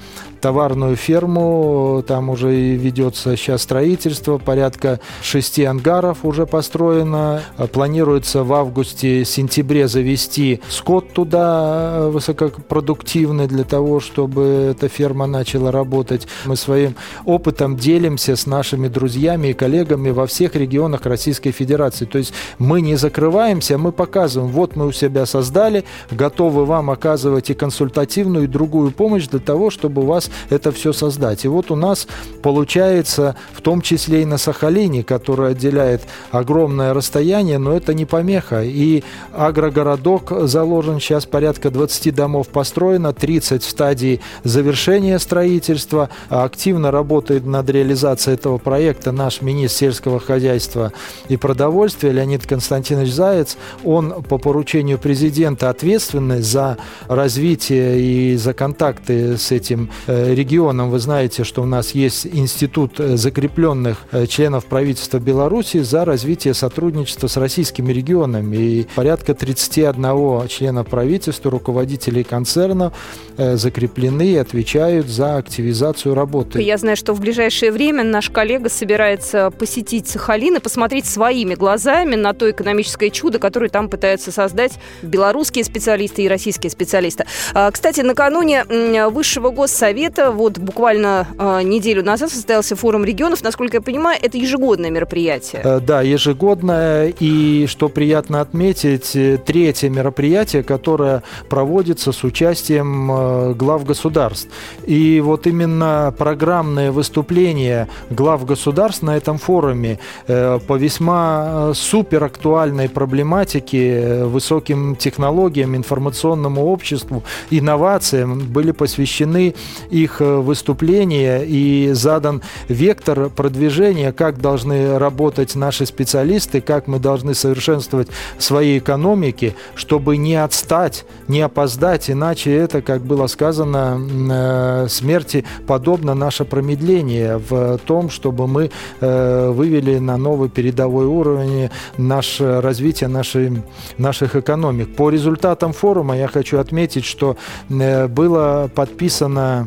товарную 0.47 0.95
ферму. 0.95 2.05
Там 2.07 2.31
уже 2.31 2.55
и 2.55 2.76
ведется 2.76 3.37
сейчас 3.37 3.62
строительство. 3.62 4.38
Порядка 4.38 5.00
шести 5.21 5.65
ангаров 5.65 6.19
уже 6.23 6.47
построено. 6.47 7.43
Планируется 7.73 8.45
в 8.45 8.53
августе-сентябре 8.53 9.88
завести 9.88 10.61
скот 10.69 11.12
туда 11.12 11.95
э, 11.97 12.11
высокопродуктивный 12.11 13.49
для 13.49 13.65
того, 13.65 13.99
чтобы 13.99 14.69
эта 14.71 14.88
ферма 14.88 15.26
начала 15.26 15.73
работать. 15.73 16.29
Мы 16.45 16.55
своим 16.55 16.95
опытом 17.25 17.76
делимся 17.76 18.37
с 18.37 18.47
нашими 18.47 18.87
друзьями 18.87 19.49
и 19.49 19.53
коллегами 19.53 20.11
во 20.11 20.29
всех 20.29 20.55
регионах 20.55 21.07
Российской 21.07 21.50
Федерации. 21.50 22.05
То 22.05 22.19
есть 22.19 22.33
мы 22.61 22.83
не 22.83 22.95
закрываемся, 22.95 23.79
мы 23.79 23.91
показываем, 23.91 24.53
вот 24.53 24.76
мы 24.76 24.87
у 24.87 24.93
себя 24.93 25.26
создали, 25.26 25.85
готовы 26.12 26.65
вам 26.67 26.91
оказывать 26.91 27.50
и 27.50 27.55
консультативную, 27.55 28.45
и 28.45 28.47
другую 28.47 28.93
помощь 28.93 29.26
для 29.26 29.41
того, 29.41 29.71
чтобы 29.71 30.03
у 30.03 30.07
вас 30.07 30.31
это 30.50 30.73
все 30.73 30.93
создать. 30.93 31.45
И 31.45 31.49
вот 31.49 31.71
у 31.71 31.76
нас 31.76 32.07
получается, 32.43 33.37
в 33.52 33.61
том 33.61 33.81
числе 33.81 34.23
и 34.23 34.25
на 34.25 34.38
Сахалине, 34.38 35.02
который 35.02 35.52
отделяет 35.52 36.02
огромное 36.31 36.95
расстояние, 36.95 37.59
но 37.59 37.76
это 37.76 37.95
не 37.95 38.05
помеха. 38.05 38.62
И 38.62 39.02
агрогородок 39.33 40.49
заложен 40.49 41.00
сейчас, 41.00 41.26
порядка 41.26 41.71
20 41.71 42.14
домов 42.14 42.49
построено, 42.49 43.12
30 43.12 43.62
в 43.62 43.69
стадии 43.69 44.21
завершения 44.45 45.19
строительства. 45.19 46.11
Активно 46.28 46.90
работает 46.90 47.47
над 47.47 47.69
реализацией 47.71 48.35
этого 48.35 48.59
проекта 48.59 49.12
наш 49.12 49.43
министр 49.43 49.76
сельского 49.76 50.19
хозяйства 50.19 50.93
и 51.28 51.37
продовольствия 51.37 52.11
Леонид 52.11 52.47
Константинович 52.47 53.12
Заяц. 53.12 53.57
Он 53.85 54.23
по 54.23 54.38
поручению 54.38 54.99
президента 54.99 55.71
ответственный 55.71 56.43
за 56.43 56.78
развитие 57.09 58.00
и 58.00 58.37
за 58.37 58.55
контакты 58.55 59.37
с 59.37 59.52
этим 59.52 59.90
э, 60.07 60.15
регионам. 60.25 60.90
Вы 60.90 60.99
знаете, 60.99 61.44
что 61.44 61.62
у 61.62 61.66
нас 61.66 61.92
есть 61.92 62.26
институт 62.26 62.99
э, 62.99 63.16
закрепленных 63.16 63.99
э, 64.12 64.26
членов 64.26 64.66
правительства 64.66 65.18
Беларуси 65.18 65.78
за 65.82 66.04
развитие 66.04 66.54
сотрудничества 66.54 67.26
с 67.26 67.37
российскими 67.37 67.92
регионами. 67.92 68.56
И 68.56 68.87
порядка 68.94 69.35
31 69.35 70.49
члена 70.49 70.85
правительства, 70.85 71.50
руководителей 71.50 72.25
концернов 72.25 72.94
э, 73.37 73.56
закреплены 73.56 74.32
и 74.32 74.37
отвечают 74.37 75.08
за 75.08 75.37
активизацию 75.37 76.14
работы. 76.14 76.62
Я 76.62 76.78
знаю, 76.78 76.96
что 76.96 77.12
в 77.12 77.20
ближайшее 77.20 77.70
время 77.70 78.02
наш 78.02 78.30
коллега 78.30 78.68
собирается 78.68 79.50
посетить 79.50 80.08
Сахалин 80.08 80.56
и 80.56 80.61
посмотреть 80.61 81.06
своими 81.06 81.54
глазами 81.54 82.14
на 82.14 82.32
то 82.32 82.50
экономическое 82.50 83.11
чудо, 83.11 83.38
которое 83.38 83.68
там 83.68 83.88
пытаются 83.88 84.32
создать 84.32 84.78
белорусские 85.02 85.64
специалисты 85.64 86.23
и 86.23 86.28
российские 86.28 86.70
специалисты. 86.70 87.26
А, 87.54 87.70
кстати, 87.70 88.00
накануне 88.00 88.64
Высшего 89.11 89.50
госсовета 89.50 90.05
совета. 90.06 90.30
Вот 90.30 90.58
буквально 90.58 91.26
э, 91.38 91.62
неделю 91.62 92.02
назад 92.02 92.30
состоялся 92.30 92.76
форум 92.76 93.04
регионов. 93.04 93.42
Насколько 93.42 93.78
я 93.78 93.80
понимаю, 93.80 94.18
это 94.22 94.38
ежегодное 94.38 94.90
мероприятие. 94.90 95.62
Э, 95.64 95.80
да, 95.80 96.02
ежегодное. 96.02 97.12
И, 97.20 97.66
что 97.66 97.88
приятно 97.88 98.40
отметить, 98.40 99.16
э, 99.16 99.38
третье 99.44 99.90
мероприятие, 99.90 100.62
которое 100.62 101.22
проводится 101.48 102.12
с 102.12 102.25
участием 102.25 103.10
э, 103.10 103.54
глав 103.54 103.84
государств. 103.84 104.48
И 104.86 105.20
вот 105.20 105.46
именно 105.46 106.14
программное 106.16 106.92
выступление 106.92 107.88
глав 108.10 108.44
государств 108.44 109.02
на 109.02 109.16
этом 109.16 109.38
форуме 109.38 109.98
э, 110.28 110.58
по 110.66 110.76
весьма 110.76 111.46
э, 111.48 111.72
супер 111.75 112.25
актуальной 112.25 112.88
проблематике, 112.88 114.25
высоким 114.25 114.96
технологиям, 114.96 115.75
информационному 115.75 116.66
обществу, 116.66 117.22
инновациям 117.50 118.38
были 118.38 118.72
посвящены 118.72 119.54
их 119.97 120.21
выступления 120.21 121.43
и 121.45 121.91
задан 121.93 122.43
вектор 122.69 123.31
продвижения, 123.31 124.12
как 124.12 124.41
должны 124.41 124.99
работать 124.99 125.55
наши 125.55 125.87
специалисты, 125.87 126.61
как 126.61 126.87
мы 126.87 126.99
должны 126.99 127.35
совершенствовать 127.35 128.09
свои 128.38 128.79
экономики, 128.79 129.57
чтобы 129.75 130.17
не 130.17 130.37
отстать, 130.37 131.05
не 131.29 131.41
опоздать, 131.41 132.11
иначе 132.11 132.55
это, 132.55 132.83
как 132.83 133.03
было 133.03 133.26
сказано, 133.26 134.88
смерти 134.88 135.45
подобно 135.67 136.15
наше 136.15 136.45
промедление 136.45 137.38
в 137.38 137.79
том, 137.79 138.11
чтобы 138.11 138.47
мы 138.47 138.71
вывели 139.00 139.99
на 139.99 140.17
новый 140.17 140.49
передовой 140.49 141.07
уровень 141.07 141.71
наше 141.97 142.61
развитие 142.61 143.09
нашей, 143.09 143.62
наших 143.99 144.37
экономик. 144.37 144.95
По 144.95 145.11
результатам 145.11 145.73
форума 145.73 146.17
я 146.17 146.29
хочу 146.29 146.59
отметить, 146.59 147.05
что 147.05 147.37
было 147.69 148.71
подписано 148.75 149.47
Э, 149.47 149.67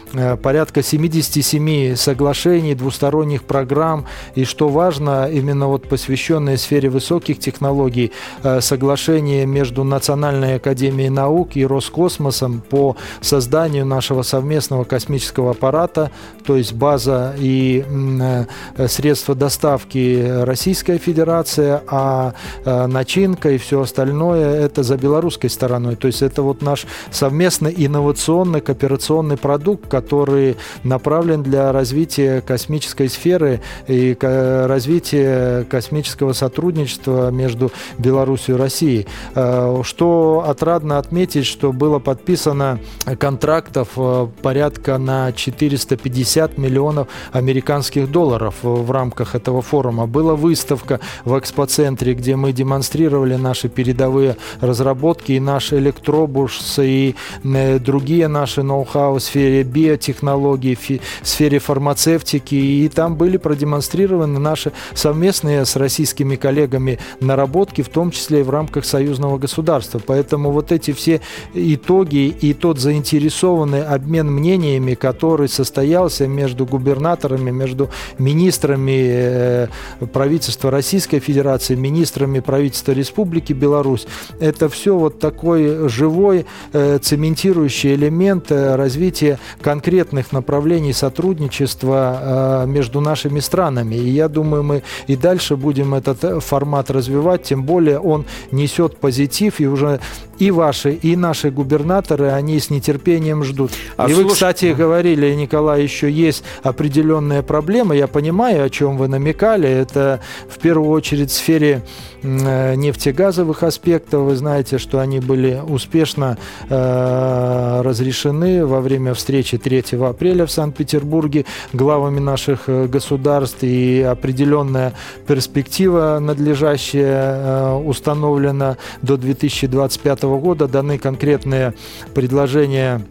порядка 0.41 0.83
77 0.83 1.95
соглашений, 1.95 2.75
двусторонних 2.75 3.43
программ. 3.43 4.05
И 4.35 4.45
что 4.45 4.69
важно, 4.69 5.29
именно 5.31 5.67
вот 5.67 5.87
посвященные 5.87 6.57
сфере 6.57 6.89
высоких 6.89 7.39
технологий, 7.39 8.11
э, 8.43 8.61
соглашение 8.61 9.45
между 9.45 9.83
Национальной 9.83 10.55
академией 10.55 11.09
наук 11.09 11.55
и 11.55 11.65
Роскосмосом 11.65 12.61
по 12.61 12.95
созданию 13.21 13.85
нашего 13.85 14.23
совместного 14.23 14.83
космического 14.83 15.51
аппарата, 15.51 16.11
то 16.45 16.57
есть 16.57 16.73
база 16.73 17.33
и 17.37 17.85
э, 17.87 18.87
средства 18.87 19.35
доставки 19.35 20.41
Российская 20.43 20.97
Федерация, 20.97 21.83
а 21.87 22.33
начинка 22.65 23.51
и 23.51 23.57
все 23.57 23.81
остальное 23.81 24.61
это 24.61 24.83
за 24.83 24.97
белорусской 24.97 25.49
стороной. 25.49 25.95
То 25.95 26.07
есть 26.07 26.21
это 26.21 26.41
вот 26.41 26.61
наш 26.61 26.85
совместный 27.11 27.73
инновационный 27.77 28.61
кооперационный 28.61 29.37
продукт, 29.37 29.87
который 30.01 30.57
направлен 30.83 31.43
для 31.43 31.71
развития 31.71 32.41
космической 32.41 33.07
сферы 33.07 33.61
и 33.87 34.17
развития 34.19 35.63
космического 35.65 36.33
сотрудничества 36.33 37.29
между 37.29 37.71
Беларусью 37.97 38.55
и 38.55 38.57
Россией. 38.57 39.07
Э, 39.35 39.81
что 39.83 40.43
отрадно 40.47 40.97
отметить, 40.97 41.45
что 41.45 41.71
было 41.71 41.99
подписано 41.99 42.79
контрактов 43.19 43.89
э, 43.95 44.27
порядка 44.41 44.97
на 44.97 45.31
450 45.31 46.57
миллионов 46.57 47.07
американских 47.31 48.11
долларов 48.11 48.55
в 48.63 48.89
рамках 48.91 49.35
этого 49.35 49.61
форума. 49.61 50.07
Была 50.07 50.35
выставка 50.35 50.99
в 51.25 51.37
экспоцентре, 51.37 52.15
где 52.15 52.35
мы 52.35 52.53
демонстрировали 52.53 53.35
наши 53.35 53.69
передовые 53.69 54.37
разработки 54.61 55.33
и 55.33 55.39
наш 55.39 55.73
электробус 55.73 56.79
и 56.79 57.15
э, 57.43 57.79
другие 57.79 58.27
наши 58.27 58.63
ноу-хау 58.63 59.15
в 59.15 59.19
сфере 59.19 59.63
био 59.63 59.90
биотехнологий, 59.91 60.75
в 60.75 61.27
сфере 61.27 61.59
фармацевтики, 61.59 62.55
и 62.55 62.89
там 62.89 63.15
были 63.15 63.37
продемонстрированы 63.37 64.39
наши 64.39 64.71
совместные 64.93 65.65
с 65.65 65.75
российскими 65.75 66.35
коллегами 66.35 66.99
наработки, 67.19 67.81
в 67.81 67.89
том 67.89 68.11
числе 68.11 68.39
и 68.39 68.43
в 68.43 68.49
рамках 68.49 68.85
союзного 68.85 69.37
государства. 69.37 70.01
Поэтому 70.05 70.51
вот 70.51 70.71
эти 70.71 70.91
все 70.93 71.21
итоги 71.53 72.27
и 72.27 72.53
тот 72.53 72.79
заинтересованный 72.79 73.83
обмен 73.83 74.31
мнениями, 74.31 74.93
который 74.93 75.49
состоялся 75.49 76.27
между 76.27 76.65
губернаторами, 76.65 77.51
между 77.51 77.89
министрами 78.17 79.09
э, 79.11 79.67
правительства 80.13 80.71
Российской 80.71 81.19
Федерации, 81.19 81.75
министрами 81.75 82.39
правительства 82.39 82.93
Республики 82.93 83.53
Беларусь, 83.53 84.07
это 84.39 84.69
все 84.69 84.95
вот 84.95 85.19
такой 85.19 85.89
живой 85.89 86.45
э, 86.73 86.99
цементирующий 87.01 87.93
элемент 87.95 88.51
э, 88.51 88.75
развития 88.75 89.37
конкретных 89.61 89.80
конкретных 89.81 90.31
направлений 90.31 90.93
сотрудничества 90.93 92.63
э, 92.63 92.65
между 92.67 93.01
нашими 93.01 93.39
странами. 93.39 93.95
И 93.95 94.09
я 94.09 94.27
думаю, 94.27 94.63
мы 94.63 94.83
и 95.07 95.15
дальше 95.15 95.55
будем 95.55 95.95
этот 95.95 96.23
э, 96.23 96.39
формат 96.39 96.91
развивать, 96.91 97.43
тем 97.43 97.63
более 97.63 97.99
он 97.99 98.25
несет 98.51 98.97
позитив, 98.97 99.59
и 99.59 99.67
уже 99.67 99.99
и 100.41 100.49
ваши, 100.49 100.93
и 100.93 101.15
наши 101.15 101.51
губернаторы, 101.51 102.31
они 102.31 102.59
с 102.59 102.71
нетерпением 102.71 103.43
ждут. 103.43 103.71
А 103.95 104.09
и 104.09 104.13
слуш... 104.13 104.25
вы, 104.25 104.31
кстати, 104.31 104.73
говорили, 104.73 105.35
Николай, 105.35 105.83
еще 105.83 106.09
есть 106.09 106.43
определенная 106.63 107.43
проблема. 107.43 107.95
Я 107.95 108.07
понимаю, 108.07 108.65
о 108.65 108.69
чем 108.69 108.97
вы 108.97 109.07
намекали. 109.07 109.69
Это 109.69 110.19
в 110.49 110.57
первую 110.57 110.89
очередь 110.89 111.29
в 111.29 111.35
сфере 111.35 111.83
э, 112.23 112.73
нефтегазовых 112.75 113.61
аспектов. 113.61 114.21
Вы 114.21 114.35
знаете, 114.35 114.79
что 114.79 114.99
они 114.99 115.19
были 115.19 115.61
успешно 115.67 116.39
э, 116.69 117.81
разрешены 117.83 118.65
во 118.65 118.81
время 118.81 119.13
встречи 119.13 119.59
3 119.79 119.97
апреля 120.05 120.45
в 120.45 120.51
Санкт-Петербурге 120.51 121.45
главами 121.71 122.19
наших 122.19 122.67
э, 122.67 122.87
государств 122.87 123.59
и 123.63 124.01
определенная 124.01 124.93
перспектива 125.25 126.19
надлежащая 126.19 127.35
э, 127.37 127.75
установлена 127.75 128.75
до 129.01 129.15
2025 129.15 130.23
года. 130.23 130.67
Даны 130.67 130.97
конкретные 130.97 131.73
предложения 132.13 133.01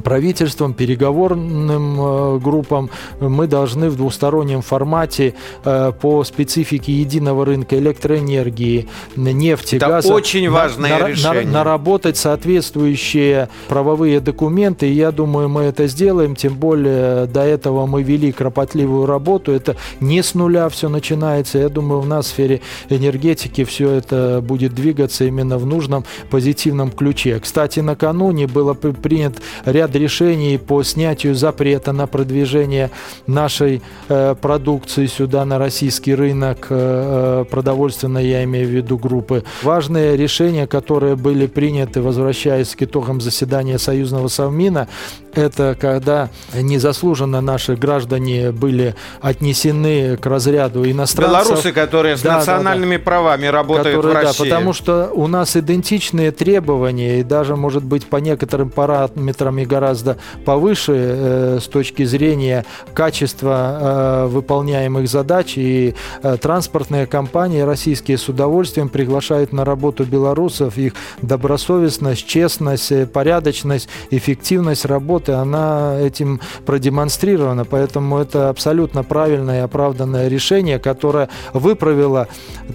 правительством, 0.00 0.74
переговорным 0.74 2.00
э, 2.00 2.38
группам 2.38 2.90
мы 3.20 3.46
должны 3.46 3.90
в 3.90 3.96
двустороннем 3.96 4.62
формате 4.62 5.34
э, 5.64 5.92
по 6.00 6.24
специфике 6.24 6.92
единого 6.92 7.44
рынка 7.44 7.78
электроэнергии, 7.78 8.88
нефти, 9.16 9.76
Это 9.76 9.88
газа 9.88 10.12
очень 10.12 10.48
важное 10.50 10.98
на, 10.98 11.08
решение. 11.08 11.44
На, 11.44 11.50
наработать 11.52 12.16
соответствующие 12.16 13.48
правовые 13.68 14.20
документы. 14.20 14.88
И 14.88 14.92
я 14.92 15.12
думаю, 15.12 15.48
мы 15.48 15.62
это 15.62 15.86
сделаем. 15.86 16.34
Тем 16.34 16.54
более 16.54 17.26
до 17.26 17.42
этого 17.42 17.86
мы 17.86 18.02
вели 18.02 18.32
кропотливую 18.32 19.06
работу. 19.06 19.52
Это 19.52 19.76
не 20.00 20.22
с 20.22 20.34
нуля 20.34 20.68
все 20.68 20.88
начинается. 20.88 21.58
Я 21.58 21.68
думаю, 21.68 22.00
у 22.00 22.04
нас 22.04 22.26
в 22.26 22.28
сфере 22.30 22.60
энергетики 22.88 23.64
все 23.64 23.90
это 23.90 24.42
будет 24.42 24.74
двигаться 24.74 25.24
именно 25.24 25.58
в 25.58 25.66
нужном 25.66 26.04
позитивном 26.30 26.90
ключе. 26.90 27.38
Кстати, 27.40 27.80
накануне 27.80 28.46
было 28.46 28.74
принят 28.74 29.34
ряд 29.64 29.89
ряд 29.90 29.96
решений 29.96 30.58
по 30.58 30.82
снятию 30.82 31.34
запрета 31.34 31.92
на 31.92 32.06
продвижение 32.06 32.90
нашей 33.26 33.82
э, 34.08 34.34
продукции 34.40 35.06
сюда 35.06 35.44
на 35.44 35.58
российский 35.58 36.14
рынок 36.14 36.66
э, 36.70 37.42
э, 37.42 37.44
продовольственной, 37.50 38.26
я 38.26 38.44
имею 38.44 38.68
в 38.68 38.70
виду 38.70 38.98
группы. 38.98 39.42
Важные 39.62 40.16
решения, 40.16 40.66
которые 40.66 41.16
были 41.16 41.46
приняты, 41.46 42.02
возвращаясь 42.02 42.76
к 42.76 42.82
итогам 42.82 43.20
заседания 43.20 43.78
Союзного 43.78 44.28
Совмина, 44.28 44.86
это 45.34 45.76
когда 45.78 46.30
незаслуженно 46.54 47.40
наши 47.40 47.76
граждане 47.76 48.52
были 48.52 48.94
отнесены 49.20 50.16
к 50.16 50.26
разряду 50.26 50.88
иностранцев. 50.88 51.46
Белорусы, 51.48 51.72
которые 51.72 52.16
с 52.16 52.22
да, 52.22 52.38
национальными 52.38 52.96
да, 52.96 52.98
да. 52.98 53.04
правами 53.04 53.46
работают 53.46 53.96
которые, 53.96 54.12
в 54.12 54.26
России. 54.26 54.44
Да, 54.48 54.56
потому 54.56 54.72
что 54.72 55.10
у 55.12 55.26
нас 55.26 55.56
идентичные 55.56 56.32
требования, 56.32 57.20
и 57.20 57.22
даже, 57.22 57.56
может 57.56 57.84
быть, 57.84 58.06
по 58.06 58.16
некоторым 58.16 58.70
параметрам 58.70 59.56
и 59.58 59.64
гораздо 59.64 60.16
повыше 60.44 60.92
э, 60.96 61.58
с 61.60 61.66
точки 61.68 62.04
зрения 62.04 62.64
качества 62.94 63.78
э, 63.80 64.26
выполняемых 64.26 65.08
задач. 65.08 65.54
И 65.56 65.94
э, 66.22 66.36
транспортные 66.40 67.06
компании 67.06 67.60
российские 67.60 68.18
с 68.18 68.28
удовольствием 68.28 68.88
приглашают 68.88 69.52
на 69.52 69.64
работу 69.64 70.04
белорусов. 70.04 70.76
Их 70.78 70.94
добросовестность, 71.22 72.26
честность, 72.26 72.92
э, 72.92 73.06
порядочность, 73.06 73.88
эффективность 74.10 74.84
работы, 74.84 75.19
она 75.28 75.98
этим 76.00 76.40
продемонстрирована. 76.66 77.64
Поэтому 77.64 78.18
это 78.18 78.48
абсолютно 78.48 79.02
правильное 79.02 79.60
и 79.60 79.64
оправданное 79.64 80.28
решение, 80.28 80.78
которое 80.78 81.28
выправило, 81.52 82.28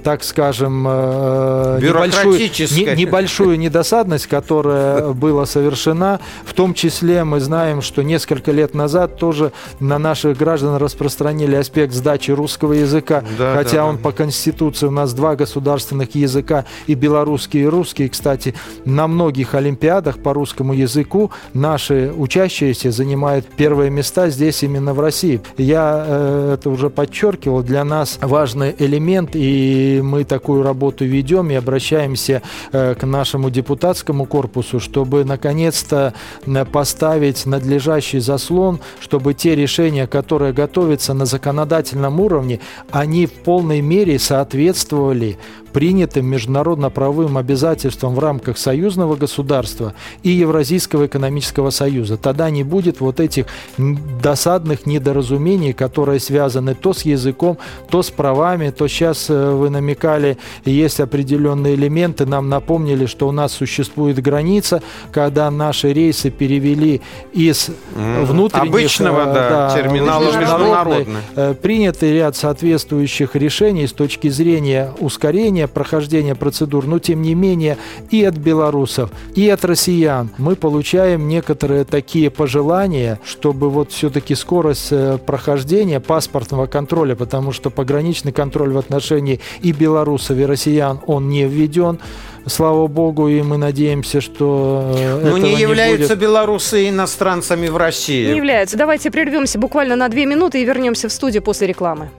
так 0.03 0.23
скажем, 0.23 0.85
э, 0.87 1.79
небольшую, 1.81 2.37
не, 2.37 2.95
небольшую 2.95 3.59
недосадность, 3.59 4.27
которая 4.27 5.13
была 5.13 5.45
совершена, 5.45 6.19
в 6.45 6.53
том 6.53 6.73
числе 6.73 7.23
мы 7.23 7.39
знаем, 7.39 7.81
что 7.81 8.03
несколько 8.03 8.51
лет 8.51 8.73
назад 8.73 9.17
тоже 9.17 9.51
на 9.79 9.97
наших 9.97 10.37
граждан 10.37 10.77
распространили 10.77 11.55
аспект 11.55 11.93
сдачи 11.93 12.31
русского 12.31 12.73
языка, 12.73 13.23
да, 13.37 13.55
хотя 13.55 13.77
да, 13.77 13.85
он 13.85 13.97
да. 13.97 14.03
по 14.03 14.11
Конституции 14.11 14.87
у 14.87 14.91
нас 14.91 15.13
два 15.13 15.35
государственных 15.35 16.15
языка, 16.15 16.65
и 16.87 16.93
белорусский, 16.93 17.63
и 17.63 17.65
русский. 17.65 18.09
Кстати, 18.09 18.53
на 18.85 19.07
многих 19.07 19.55
олимпиадах 19.55 20.19
по 20.19 20.33
русскому 20.33 20.73
языку 20.73 21.31
наши 21.53 22.13
учащиеся 22.35 22.91
занимают 22.91 23.45
первые 23.45 23.89
места 23.89 24.29
здесь, 24.29 24.61
именно 24.63 24.93
в 24.93 24.99
России. 24.99 25.39
Я 25.57 26.03
э, 26.05 26.51
это 26.55 26.69
уже 26.69 26.89
подчеркивал, 26.89 27.63
для 27.63 27.85
нас 27.85 28.19
важный 28.21 28.75
элемент, 28.77 29.31
и 29.35 30.01
мы 30.03 30.25
такую 30.25 30.61
работу 30.61 31.05
ведем 31.05 31.49
и 31.49 31.53
обращаемся 31.53 32.41
э, 32.73 32.95
к 32.95 33.05
нашему 33.05 33.49
депутатскому 33.49 34.25
корпусу, 34.25 34.81
чтобы 34.81 35.23
наконец-то 35.23 36.13
э, 36.45 36.65
поставить 36.65 37.45
надлежащий 37.45 38.19
заслон, 38.19 38.81
чтобы 38.99 39.33
те 39.33 39.55
решения, 39.55 40.05
которые 40.05 40.51
готовятся 40.51 41.13
на 41.13 41.25
законодательном 41.25 42.19
уровне, 42.19 42.59
они 42.91 43.27
в 43.27 43.31
полной 43.31 43.79
мере 43.79 44.19
соответствовали 44.19 45.37
принятым 45.75 46.25
международно-правовым 46.27 47.37
обязательствам 47.37 48.15
в 48.15 48.19
рамках 48.19 48.57
союзного 48.57 49.17
государства 49.17 49.93
и 50.23 50.29
Евразийского 50.29 51.07
экономического 51.07 51.69
союза. 51.69 52.15
Тогда 52.15 52.49
не 52.49 52.63
будет 52.63 53.01
вот 53.01 53.19
этих 53.19 53.47
досадных 53.77 54.85
недоразумений, 54.85 55.73
которые 55.73 56.21
связаны 56.21 56.75
то 56.75 56.93
с 56.93 57.01
языком, 57.01 57.57
то 57.89 58.03
с 58.03 58.09
правами, 58.09 58.69
то 58.69 58.87
сейчас 58.87 59.29
э, 59.29 59.51
вы 59.51 59.69
намекали, 59.69 60.37
есть 60.63 61.01
определенные 61.01 61.75
элементы, 61.75 62.25
нам 62.25 62.47
напомнили, 62.47 63.05
что 63.05 63.27
у 63.27 63.33
нас 63.33 63.51
существует 63.51 64.21
граница, 64.21 64.81
когда 65.11 65.51
наши 65.51 65.91
рейсы 65.91 66.29
перевели 66.29 67.01
из 67.33 67.69
внутренних... 67.93 68.69
Обычного, 68.69 69.23
э, 69.23 69.33
да, 69.33 69.49
да 69.49 69.75
терминала 69.75 70.23
международный. 70.23 71.17
Э, 71.35 71.53
принятый 71.53 72.13
ряд 72.13 72.37
соответствующих 72.37 73.35
решений 73.35 73.87
с 73.87 73.91
точки 73.91 74.29
зрения 74.29 74.93
ускорения 75.01 75.64
прохождения 75.67 76.35
процедур, 76.35 76.85
но 76.85 76.99
тем 76.99 77.21
не 77.21 77.35
менее 77.35 77.77
и 78.09 78.23
от 78.23 78.35
белорусов, 78.35 79.09
и 79.35 79.49
от 79.49 79.65
россиян 79.65 80.29
мы 80.37 80.55
получаем 80.55 81.27
некоторые 81.27 81.83
такие 81.85 82.29
пожелания, 82.29 83.19
чтобы 83.25 83.69
вот 83.69 83.91
все-таки 83.91 84.35
скорость 84.35 84.87
э, 84.91 85.17
прохождения 85.25 85.99
паспортного 85.99 86.67
контроля, 86.67 87.15
потому 87.15 87.51
что 87.51 87.69
пограничный 87.69 88.31
контроль 88.31 88.71
в 88.71 88.77
отношении 88.77 89.39
и 89.61 89.71
белорусов, 89.71 90.37
и 90.37 90.45
россиян, 90.45 90.99
он 91.05 91.29
не 91.29 91.45
введен, 91.45 91.99
слава 92.47 92.87
богу, 92.87 93.27
и 93.27 93.41
мы 93.41 93.57
надеемся, 93.57 94.21
что 94.21 94.91
Но 94.93 95.29
этого 95.29 95.37
не 95.37 95.55
являются 95.55 96.09
будет. 96.09 96.19
белорусы 96.19 96.89
иностранцами 96.89 97.67
в 97.67 97.77
России. 97.77 98.27
Не 98.27 98.37
являются. 98.37 98.77
Давайте 98.77 99.11
прервемся 99.11 99.59
буквально 99.59 99.95
на 99.95 100.09
две 100.09 100.25
минуты 100.25 100.61
и 100.61 100.65
вернемся 100.65 101.09
в 101.09 101.11
студию 101.11 101.41
после 101.41 101.67
рекламы. 101.67 102.09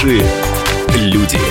Наши 0.00 0.22
люди. 0.94 1.47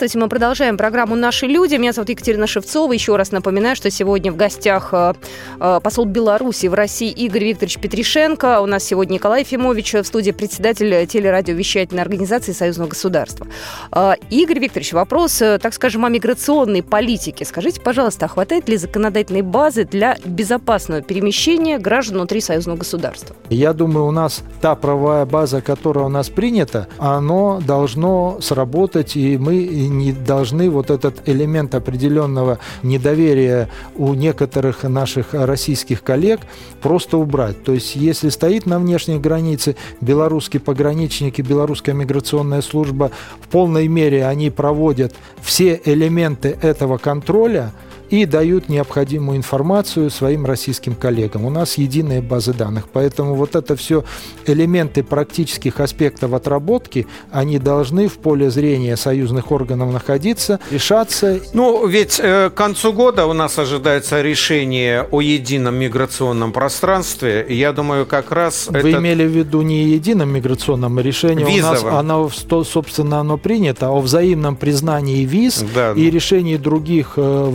Здравствуйте, 0.00 0.24
мы 0.24 0.30
продолжаем 0.30 0.78
программу 0.78 1.14
«Наши 1.14 1.44
люди». 1.44 1.74
Меня 1.74 1.92
зовут 1.92 2.08
Екатерина 2.08 2.46
Шевцова. 2.46 2.90
Еще 2.90 3.16
раз 3.16 3.32
напоминаю, 3.32 3.76
что 3.76 3.90
сегодня 3.90 4.32
в 4.32 4.36
гостях 4.36 4.94
э, 4.94 5.12
э, 5.60 5.80
посол 5.82 6.06
Беларуси 6.06 6.68
в 6.68 6.72
России 6.72 7.10
Игорь 7.10 7.44
Викторович 7.44 7.78
Петришенко. 7.78 8.62
У 8.62 8.66
нас 8.66 8.82
сегодня 8.82 9.16
Николай 9.16 9.40
Ефимович 9.40 9.92
в 9.92 10.04
студии 10.04 10.30
председатель 10.30 11.06
телерадиовещательной 11.06 12.00
организации 12.00 12.52
Союзного 12.52 12.88
государства. 12.88 13.46
Э, 13.92 14.12
Игорь 14.30 14.60
Викторович, 14.60 14.94
вопрос, 14.94 15.36
так 15.36 15.74
скажем, 15.74 16.06
о 16.06 16.08
миграционной 16.08 16.82
политике. 16.82 17.44
Скажите, 17.44 17.82
пожалуйста, 17.82 18.24
а 18.24 18.28
хватает 18.28 18.70
ли 18.70 18.78
законодательной 18.78 19.42
базы 19.42 19.84
для 19.84 20.16
безопасного 20.24 21.02
перемещения 21.02 21.78
граждан 21.78 22.16
внутри 22.16 22.40
Союзного 22.40 22.78
государства? 22.78 23.36
Я 23.50 23.74
думаю, 23.74 24.06
у 24.06 24.12
нас 24.12 24.40
та 24.62 24.76
правовая 24.76 25.26
база, 25.26 25.60
которая 25.60 26.06
у 26.06 26.08
нас 26.08 26.30
принята, 26.30 26.88
оно 26.96 27.60
должно 27.60 28.38
сработать, 28.40 29.14
и 29.14 29.36
мы 29.36 29.89
не 29.98 30.12
должны 30.12 30.70
вот 30.70 30.90
этот 30.90 31.28
элемент 31.28 31.74
определенного 31.74 32.58
недоверия 32.82 33.68
у 33.96 34.14
некоторых 34.14 34.84
наших 34.84 35.34
российских 35.34 36.02
коллег 36.02 36.40
просто 36.80 37.18
убрать. 37.18 37.62
То 37.62 37.72
есть, 37.72 37.96
если 37.96 38.28
стоит 38.28 38.66
на 38.66 38.78
внешней 38.78 39.18
границе 39.18 39.76
белорусские 40.00 40.60
пограничники, 40.60 41.42
белорусская 41.42 41.92
миграционная 41.92 42.62
служба, 42.62 43.10
в 43.40 43.48
полной 43.48 43.88
мере 43.88 44.26
они 44.26 44.50
проводят 44.50 45.14
все 45.40 45.80
элементы 45.84 46.56
этого 46.62 46.98
контроля, 46.98 47.72
и 48.10 48.26
дают 48.26 48.68
необходимую 48.68 49.38
информацию 49.38 50.10
своим 50.10 50.44
российским 50.44 50.94
коллегам. 50.94 51.44
У 51.44 51.50
нас 51.50 51.78
единые 51.78 52.20
базы 52.20 52.52
данных, 52.52 52.84
поэтому 52.92 53.34
вот 53.34 53.54
это 53.56 53.76
все 53.76 54.04
элементы 54.46 55.02
практических 55.02 55.80
аспектов 55.80 56.32
отработки, 56.34 57.06
они 57.30 57.58
должны 57.58 58.08
в 58.08 58.18
поле 58.18 58.50
зрения 58.50 58.96
союзных 58.96 59.52
органов 59.52 59.92
находиться, 59.92 60.58
решаться. 60.70 61.40
Ну, 61.54 61.86
ведь 61.86 62.20
э, 62.20 62.50
к 62.50 62.54
концу 62.54 62.92
года 62.92 63.26
у 63.26 63.32
нас 63.32 63.58
ожидается 63.58 64.20
решение 64.22 65.06
о 65.10 65.20
едином 65.20 65.76
миграционном 65.76 66.52
пространстве. 66.52 67.46
Я 67.48 67.72
думаю, 67.72 68.06
как 68.06 68.32
раз 68.32 68.66
Вы 68.68 68.78
это... 68.78 68.92
имели 68.92 69.24
в 69.24 69.30
виду 69.30 69.62
не 69.62 69.84
едином 69.84 70.30
миграционном 70.32 70.98
решении, 70.98 71.44
Визовом. 71.44 71.80
у 71.80 71.90
нас 71.90 72.00
оно, 72.00 72.64
собственно, 72.64 73.20
оно 73.20 73.38
принято, 73.38 73.90
о 73.90 74.00
взаимном 74.00 74.56
признании 74.56 75.24
виз 75.24 75.64
Да. 75.74 75.92
и 75.92 76.10
решении 76.10 76.56
других 76.56 77.12
э, 77.16 77.48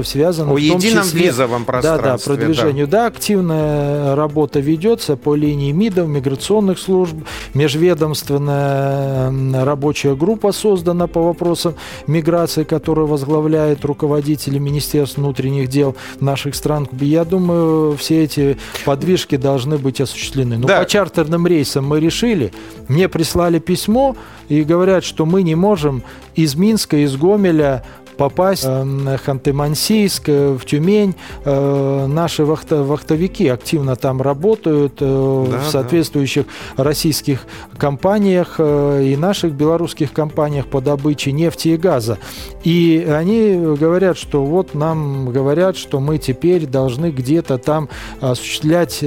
вопросов, 0.00 0.12
связанных 0.12 0.54
О 0.54 0.58
едином 0.58 1.04
числе- 1.04 1.26
визовом 1.26 1.64
Да, 1.66 1.72
да, 1.72 1.80
пространстве. 1.80 2.34
продвижению. 2.36 2.86
Да. 2.88 3.06
активная 3.06 4.14
работа 4.14 4.60
ведется 4.60 5.16
по 5.16 5.34
линии 5.34 5.72
МИДов, 5.72 6.08
миграционных 6.08 6.78
служб, 6.78 7.16
межведомственная 7.54 9.64
рабочая 9.64 10.14
группа 10.14 10.52
создана 10.52 11.06
по 11.06 11.22
вопросам 11.22 11.74
миграции, 12.06 12.64
которую 12.64 13.06
возглавляет 13.06 13.84
руководители 13.84 14.58
Министерств 14.58 15.18
внутренних 15.18 15.68
дел 15.68 15.96
наших 16.20 16.54
стран. 16.54 16.88
Я 17.00 17.24
думаю, 17.24 17.96
все 17.96 18.24
эти 18.24 18.58
подвижки 18.84 19.36
должны 19.36 19.78
быть 19.78 20.00
осуществлены. 20.00 20.58
Но 20.58 20.66
Да. 20.66 20.80
по 20.80 20.86
чартерным 20.88 21.46
рейсам 21.46 21.86
мы 21.86 22.00
решили. 22.00 22.52
Мне 22.88 23.08
прислали 23.08 23.58
письмо 23.58 24.16
и 24.48 24.62
говорят, 24.62 25.04
что 25.04 25.26
мы 25.26 25.42
не 25.42 25.54
можем 25.54 26.02
из 26.34 26.54
Минска, 26.54 26.96
из 26.96 27.16
Гомеля 27.16 27.84
попасть 28.20 28.64
э, 28.66 28.84
на 28.84 29.14
Ханты-Мансийск, 29.14 30.24
э, 30.26 30.52
в 30.60 30.66
Тюмень. 30.66 31.14
Э, 31.46 32.06
Наши 32.06 32.42
вахта- 32.42 32.82
вахтовики 32.82 33.48
активно 33.48 33.96
там 33.96 34.20
работают 34.20 35.00
э, 35.00 35.06
Да, 35.50 35.56
в 35.56 35.64
да. 35.64 35.70
соответствующих 35.70 36.44
российских 36.76 37.46
компаниях 37.78 38.60
и 38.60 39.16
наших 39.18 39.52
белорусских 39.52 40.12
компаниях 40.12 40.66
по 40.66 40.82
добыче 40.82 41.32
нефти 41.32 41.68
и 41.68 41.76
газа. 41.78 42.18
И 42.62 43.06
они 43.10 43.54
говорят, 43.80 44.18
что 44.18 44.44
вот 44.44 44.74
нам 44.74 45.30
говорят, 45.32 45.78
что 45.78 45.98
мы 45.98 46.18
теперь 46.18 46.66
должны 46.66 47.10
где-то 47.10 47.56
там 47.56 47.88
осуществлять 48.20 49.02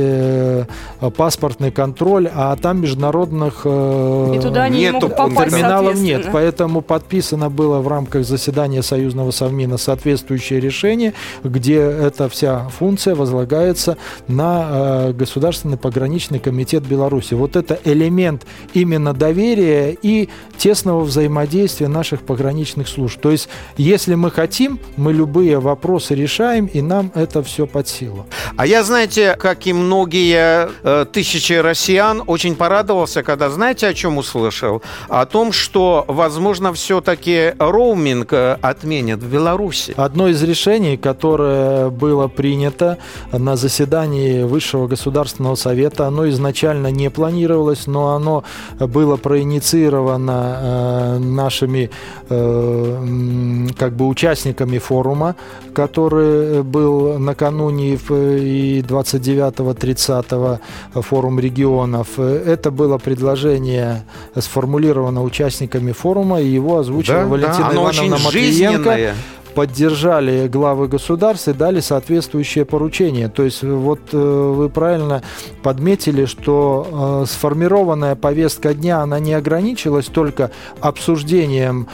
паспортный 1.15 1.69
контроль, 1.71 2.29
а 2.33 2.55
там 2.55 2.81
международных 2.81 3.59
И 3.65 4.39
туда 4.41 4.63
они 4.63 4.77
не 4.77 4.83
Нету 4.85 4.93
могут 5.07 5.17
попасть, 5.17 5.51
терминалов 5.51 5.95
нет. 5.97 6.29
Поэтому 6.31 6.81
подписано 6.81 7.51
было 7.51 7.79
в 7.79 7.87
рамках 7.87 8.25
заседания 8.25 8.81
Союзного 9.03 9.31
Совмина 9.31 9.77
соответствующее 9.77 10.61
решение, 10.61 11.13
где 11.43 11.75
эта 11.75 12.29
вся 12.29 12.69
функция 12.69 13.15
возлагается 13.15 13.97
на 14.29 14.69
э, 15.09 15.11
Государственный 15.11 15.77
пограничный 15.77 16.39
комитет 16.39 16.83
Беларуси. 16.83 17.33
Вот 17.33 17.57
это 17.57 17.77
элемент 17.83 18.45
именно 18.73 19.13
доверия 19.13 19.97
и 20.01 20.29
тесного 20.57 21.01
взаимодействия 21.01 21.89
наших 21.89 22.21
пограничных 22.21 22.87
служб. 22.87 23.19
То 23.19 23.31
есть, 23.31 23.49
если 23.75 24.15
мы 24.15 24.31
хотим, 24.31 24.79
мы 24.95 25.11
любые 25.11 25.59
вопросы 25.59 26.15
решаем, 26.15 26.67
и 26.67 26.81
нам 26.81 27.11
это 27.13 27.43
все 27.43 27.67
под 27.67 27.89
силу. 27.89 28.25
А 28.55 28.65
я, 28.65 28.83
знаете, 28.83 29.35
как 29.37 29.67
и 29.67 29.73
многие 29.73 30.69
э, 30.83 31.05
тысячи 31.11 31.53
россиян, 31.53 32.23
очень 32.25 32.55
порадовался, 32.55 33.21
когда, 33.21 33.49
знаете, 33.49 33.87
о 33.87 33.93
чем 33.93 34.17
услышал? 34.17 34.81
О 35.09 35.25
том, 35.25 35.51
что, 35.51 36.05
возможно, 36.07 36.71
все-таки 36.71 37.53
роуминг 37.59 38.31
э, 38.31 38.57
отменят 38.93 39.23
в 39.23 39.31
Беларуси. 39.31 39.93
Одно 39.97 40.27
из 40.27 40.43
решений, 40.43 40.97
которое 40.97 41.89
было 41.89 42.27
принято 42.27 42.97
на 43.31 43.55
заседании 43.55 44.43
Высшего 44.43 44.87
государственного 44.87 45.55
совета, 45.55 46.07
оно 46.07 46.29
изначально 46.29 46.91
не 46.91 47.09
планировалось, 47.09 47.87
но 47.87 48.15
оно 48.15 48.43
было 48.79 49.17
проинициировано 49.17 50.57
э, 50.61 51.17
нашими 51.19 51.89
э, 52.29 53.67
как 53.77 53.93
бы 53.93 54.07
участниками 54.07 54.77
форума, 54.77 55.35
который 55.73 56.61
был 56.63 57.19
накануне 57.19 57.93
и 57.93 58.83
29-30 58.87 60.59
форум 61.01 61.39
регионов. 61.39 62.19
Это 62.19 62.71
было 62.71 62.97
предложение 62.97 64.03
сформулировано 64.35 65.23
участниками 65.23 65.91
форума, 65.91 66.41
и 66.41 66.47
его 66.47 66.77
озвучила 66.79 67.21
Да, 67.21 67.25
Валентина 67.27 67.57
да, 67.57 67.69
оно 67.69 67.81
Ивановна 67.83 68.15
очень 68.15 68.25
Матвиенко 68.25 68.82
жизненное. 68.83 69.15
поддержали 69.53 70.47
главы 70.47 70.87
государств 70.87 71.47
и 71.47 71.53
дали 71.53 71.79
соответствующее 71.79 72.65
поручение. 72.65 73.29
То 73.29 73.43
есть 73.43 73.63
вот 73.63 73.99
э, 74.11 74.17
вы 74.17 74.69
правильно 74.69 75.21
подметили, 75.61 76.25
что 76.25 77.23
э, 77.23 77.25
сформированная 77.27 78.15
повестка 78.15 78.73
дня, 78.73 79.01
она 79.01 79.19
не 79.19 79.33
ограничилась 79.33 80.07
только 80.07 80.51
обсуждением 80.79 81.87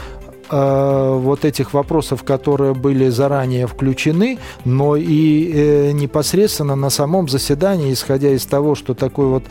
э, 0.50 1.18
вот 1.20 1.46
этих 1.46 1.74
вопросов, 1.74 2.24
которые 2.24 2.74
были 2.74 3.10
заранее 3.10 3.68
включены, 3.68 4.40
но 4.66 4.96
и 4.96 5.52
э, 5.54 5.92
непосредственно 5.92 6.76
на 6.76 6.90
самом 6.90 7.30
заседании, 7.30 7.94
исходя 7.94 8.30
из 8.30 8.46
того, 8.46 8.76
что 8.76 8.94
такой 8.94 9.28
вот 9.28 9.44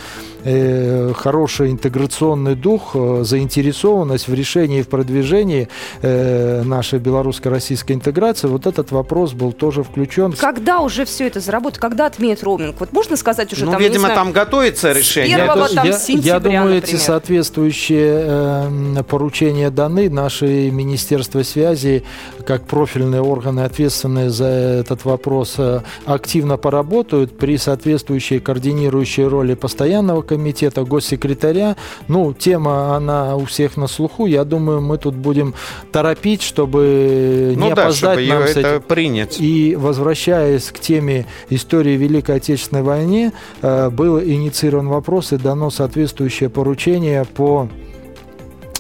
э, 0.45 1.13
хороший 1.15 1.71
интеграционный 1.71 2.55
дух, 2.55 2.91
э, 2.95 3.23
заинтересованность 3.25 4.29
в 4.29 4.35
решении 4.35 4.81
и 4.81 4.83
в 4.83 4.89
продвижении 4.89 5.69
э, 6.03 6.63
нашей 6.63 6.99
белорусско-российской 6.99 7.93
интеграции, 7.93 8.49
вот 8.49 8.67
этот 8.67 8.91
вопрос 8.93 9.33
был 9.33 9.53
тоже 9.53 9.83
включен. 9.83 10.33
Когда 10.33 10.81
уже 10.81 11.05
все 11.05 11.27
это 11.27 11.41
заработает? 11.41 11.81
Когда 11.81 12.07
отменят 12.07 12.43
роуминг? 12.43 12.77
Вот 12.79 12.93
можно 12.93 13.17
сказать 13.17 13.53
уже 13.53 13.65
ну, 13.65 13.73
там, 13.73 13.81
видимо, 13.81 14.01
знаю, 14.01 14.15
там 14.15 14.33
готовится 14.33 14.93
решение. 14.93 15.37
Первого, 15.37 15.67
я, 15.69 15.75
там, 15.75 15.87
я, 15.87 15.93
сентября, 15.93 16.35
я 16.35 16.41
думаю, 16.41 16.75
например. 16.75 16.85
эти 16.85 16.97
соответствующие 16.97 18.25
э, 18.27 19.03
поручения 19.09 19.71
даны. 19.71 20.11
Наши 20.11 20.71
Министерство 20.89 21.43
связи, 21.43 22.03
как 22.47 22.63
профильные 22.63 23.21
органы, 23.21 23.61
ответственные 23.61 24.31
за 24.31 24.47
этот 24.47 25.05
вопрос, 25.05 25.57
э, 25.59 25.83
активно 26.07 26.57
поработают 26.57 27.37
при 27.37 27.59
соответствующей 27.59 28.41
координирующей 28.41 29.25
роли 29.25 29.53
постоянного 29.55 30.23
комитета, 30.23 30.85
госсекретаря. 30.85 31.77
Ну, 32.09 32.33
тема, 32.33 32.97
она 32.97 33.37
у 33.37 33.45
всех 33.45 33.77
на 33.77 33.87
слуху. 33.87 34.25
Я 34.25 34.45
думаю, 34.45 34.81
мы 34.81 34.97
тут 34.97 35.15
будем 35.15 35.53
торопить, 35.93 36.41
чтобы 36.43 37.53
Ну 37.55 37.67
не 37.69 37.75
да, 37.75 37.83
опоздать 37.83 38.19
чтобы 38.21 38.41
нам 38.41 38.49
с 38.49 38.57
этим. 38.57 38.83
принять. 38.83 39.41
И 39.41 39.77
возвращаясь 39.77 40.73
к 40.73 40.79
теме 40.81 41.27
истории 41.51 41.97
Великой 41.99 42.37
Отечественной 42.37 42.83
войны, 42.83 43.33
э, 43.61 43.91
был 43.91 44.19
инициирован 44.21 44.89
вопрос 44.89 45.33
и 45.33 45.37
дано 45.37 45.69
соответствующее 45.69 46.49
поручение 46.49 47.27
по 47.27 47.69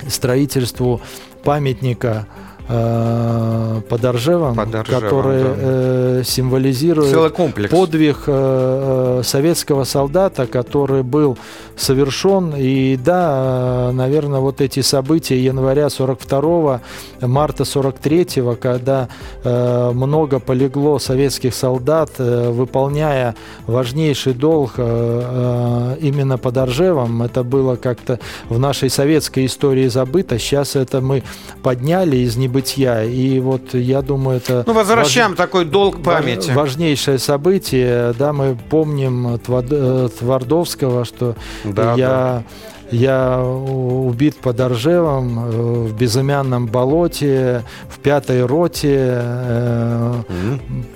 строительству 0.06 1.00
памятника 1.44 2.26
э, 2.68 3.80
под 3.88 4.04
Ржевом, 4.04 4.54
Под 4.54 4.68
Ржевом, 4.68 4.84
который 4.84 5.42
да. 5.42 5.54
э, 5.56 6.22
символизирует 6.24 7.10
Целый 7.10 7.30
комплекс. 7.30 7.70
подвиг 7.70 8.18
э, 8.26 9.22
советского 9.24 9.84
солдата, 9.84 10.46
который 10.46 11.02
был 11.02 11.38
совершен. 11.76 12.54
И 12.56 12.98
да, 13.02 13.90
наверное, 13.92 14.40
вот 14.40 14.60
эти 14.60 14.80
события 14.80 15.42
января 15.42 15.90
42 15.90 16.80
марта 17.22 17.64
43 17.64 18.26
когда 18.60 19.08
много 19.44 20.40
полегло 20.40 20.98
советских 20.98 21.54
солдат, 21.54 22.18
выполняя 22.18 23.34
важнейший 23.66 24.34
долг 24.34 24.72
именно 24.76 26.36
под 26.36 26.58
Ржевом, 26.58 27.22
это 27.22 27.44
было 27.44 27.76
как-то 27.76 28.18
в 28.48 28.58
нашей 28.58 28.90
советской 28.90 29.46
истории 29.46 29.86
забыто. 29.88 30.38
Сейчас 30.38 30.76
это 30.76 31.00
мы 31.00 31.22
подняли 31.62 32.16
из 32.16 32.36
небытия. 32.36 32.57
И 33.04 33.40
вот 33.40 33.74
я 33.74 34.02
думаю, 34.02 34.38
это 34.38 34.64
Ну, 34.66 34.72
возвращаем 34.72 35.34
такой 35.34 35.64
долг 35.64 35.96
Важ- 35.98 36.22
памяти. 36.22 36.50
Важнейшее 36.52 37.18
событие, 37.18 38.12
да, 38.18 38.32
мы 38.32 38.56
помним 38.70 39.34
э, 39.36 40.08
Твардовского, 40.18 41.04
что 41.04 41.34
Да, 41.64 41.94
я, 41.94 42.42
я 42.90 43.40
убит 43.42 44.36
под 44.36 44.60
Оржевом 44.60 45.38
э, 45.38 45.50
в 45.88 45.96
безымянном 45.96 46.66
болоте, 46.66 47.62
в 47.88 47.98
пятой 47.98 48.44
роте 48.46 48.96
э, 49.22 50.22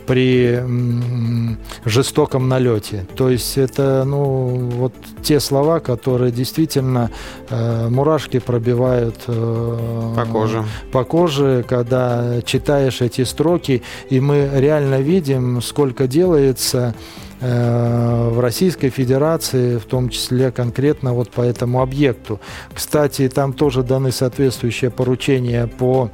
при 0.06 0.54
м, 0.56 1.58
жестоком 1.84 2.48
налете. 2.48 3.06
То 3.16 3.28
есть 3.28 3.58
это, 3.58 4.04
ну, 4.06 4.70
вот 4.76 4.94
те 5.22 5.40
слова, 5.40 5.80
которые 5.80 6.32
действительно 6.32 7.10
э, 7.50 7.88
мурашки 7.88 8.38
пробивают 8.38 9.16
э, 9.26 10.14
По 10.16 10.24
коже. 10.26 10.64
по 10.92 11.04
коже, 11.04 11.64
когда 11.68 12.40
читаешь 12.44 13.00
эти 13.00 13.24
строки, 13.24 13.82
и 14.10 14.20
мы 14.20 14.48
реально 14.54 15.00
видим, 15.00 15.60
сколько 15.62 16.06
делается 16.06 16.94
в 17.42 18.40
Российской 18.40 18.90
Федерации, 18.90 19.76
в 19.76 19.84
том 19.84 20.08
числе 20.08 20.52
конкретно 20.52 21.12
вот 21.12 21.30
по 21.30 21.42
этому 21.42 21.82
объекту. 21.82 22.40
Кстати, 22.72 23.28
там 23.28 23.52
тоже 23.52 23.82
даны 23.82 24.12
соответствующие 24.12 24.90
поручения 24.90 25.66
по 25.66 26.10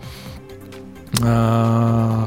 э, 1.23 2.27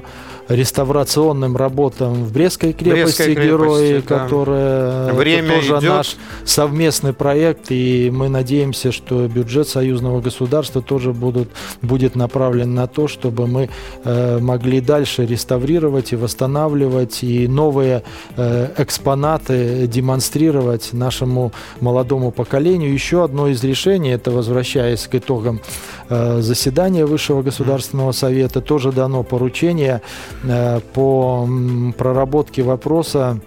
реставрационным 0.56 1.58
работам 1.58 2.14
в 2.26 2.32
Брестской 2.32 2.74
крепости, 2.74 3.04
Брестской 3.04 3.36
крепости, 3.36 3.48
герои, 3.48 4.04
да. 4.08 4.20
которые 4.20 5.08
это 5.08 5.14
Время 5.16 5.56
тоже 5.56 5.74
идет. 5.80 5.90
наш 5.90 6.16
совместный 6.46 7.14
проект, 7.14 7.72
и 7.72 8.10
мы 8.14 8.30
надеемся, 8.30 8.92
что 8.92 9.28
бюджет 9.28 9.68
союзного 9.68 10.22
государства 10.22 10.82
тоже 10.82 11.14
будут, 11.14 11.50
будет 11.82 12.16
направлен 12.16 12.74
на 12.74 12.88
то, 12.88 13.08
чтобы 13.08 13.48
мы 13.48 13.70
э, 14.04 14.40
могли 14.40 14.82
дальше 14.82 15.26
реставрировать 15.26 16.14
и 16.14 16.16
восстанавливать, 16.16 17.24
и 17.24 17.48
новые 17.48 18.04
э, 18.36 18.70
экспонаты 18.78 19.88
демонстрировать 19.88 20.94
нашему 20.94 21.52
молодому 21.80 22.32
поколению. 22.32 22.94
Еще 22.94 23.24
одно 23.24 23.48
из 23.48 23.64
решений, 23.64 24.10
это 24.10 24.32
возвращаясь 24.32 25.08
к 25.08 25.16
итогам 25.16 25.62
э, 26.10 26.42
заседания 26.42 27.06
Высшего 27.06 27.42
государственного 27.42 28.12
совета, 28.12 28.62
тоже 28.62 28.92
дано 28.92 29.24
поручение 29.24 30.02
по 30.94 31.46
м, 31.48 31.94
проработке 31.98 32.64
вопроса 32.64 33.40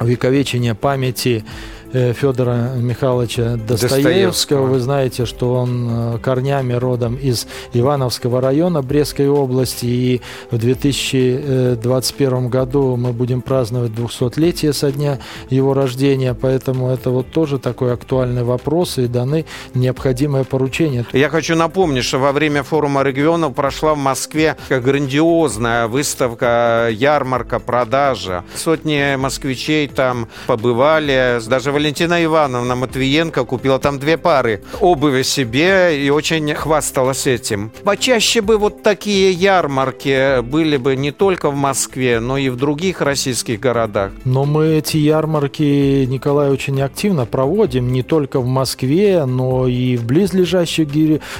увековечения 0.00 0.74
памяти 0.74 1.44
э, 1.44 1.48
Федора 1.92 2.72
Михайловича 2.76 3.56
Достоевского. 3.56 4.02
Достоевского. 4.02 4.66
Вы 4.66 4.80
знаете, 4.80 5.26
что 5.26 5.54
он 5.54 5.88
э, 5.90 6.18
корнями 6.18 6.74
родом 6.74 7.16
из 7.16 7.46
Ивановского 7.72 8.40
района 8.40 8.82
Брестской 8.82 9.28
области. 9.28 9.86
И 9.86 10.20
в 10.50 10.58
2021 10.58 12.48
году 12.48 12.96
мы 12.96 13.12
будем 13.12 13.40
праздновать 13.40 13.92
200-летие 13.92 14.72
со 14.72 14.92
дня 14.92 15.18
его 15.50 15.74
рождения. 15.74 16.34
Поэтому 16.34 16.90
это 16.90 17.10
вот 17.10 17.30
тоже 17.30 17.58
такой 17.58 17.94
актуальный 17.94 18.44
вопрос 18.44 18.98
и 18.98 19.06
даны 19.06 19.46
необходимые 19.74 20.44
поручения. 20.44 21.06
Я 21.12 21.28
хочу 21.30 21.56
напомнить, 21.56 22.04
что 22.04 22.18
во 22.18 22.32
время 22.32 22.62
форума 22.62 23.02
регионов 23.02 23.54
прошла 23.54 23.94
в 23.94 23.98
Москве 23.98 24.56
грандиозная 24.68 25.86
выставка, 25.86 26.88
ярмарка, 26.90 27.58
продажа. 27.58 28.44
Сотни 28.54 29.16
москвичей 29.16 29.88
там 29.88 30.28
побывали. 30.46 31.40
Даже 31.48 31.72
Валентина 31.78 32.24
Ивановна 32.24 32.74
Матвиенко 32.74 33.44
купила 33.44 33.78
там 33.78 34.00
две 34.00 34.16
пары 34.16 34.62
обуви 34.80 35.22
себе 35.22 36.04
и 36.04 36.10
очень 36.10 36.52
хвасталась 36.52 37.28
этим. 37.28 37.70
Почаще 37.84 38.40
бы 38.40 38.58
вот 38.58 38.82
такие 38.82 39.30
ярмарки 39.30 40.40
были 40.40 40.76
бы 40.76 40.96
не 40.96 41.12
только 41.12 41.50
в 41.50 41.54
Москве, 41.54 42.18
но 42.18 42.36
и 42.36 42.48
в 42.48 42.56
других 42.56 43.00
российских 43.00 43.60
городах. 43.60 44.10
Но 44.24 44.44
мы 44.44 44.78
эти 44.78 44.96
ярмарки, 44.96 46.04
Николай, 46.06 46.50
очень 46.50 46.82
активно 46.82 47.26
проводим 47.26 47.92
не 47.92 48.02
только 48.02 48.40
в 48.40 48.46
Москве, 48.46 49.24
но 49.24 49.68
и 49.68 49.96
в 49.96 50.04
близлежащих 50.04 50.88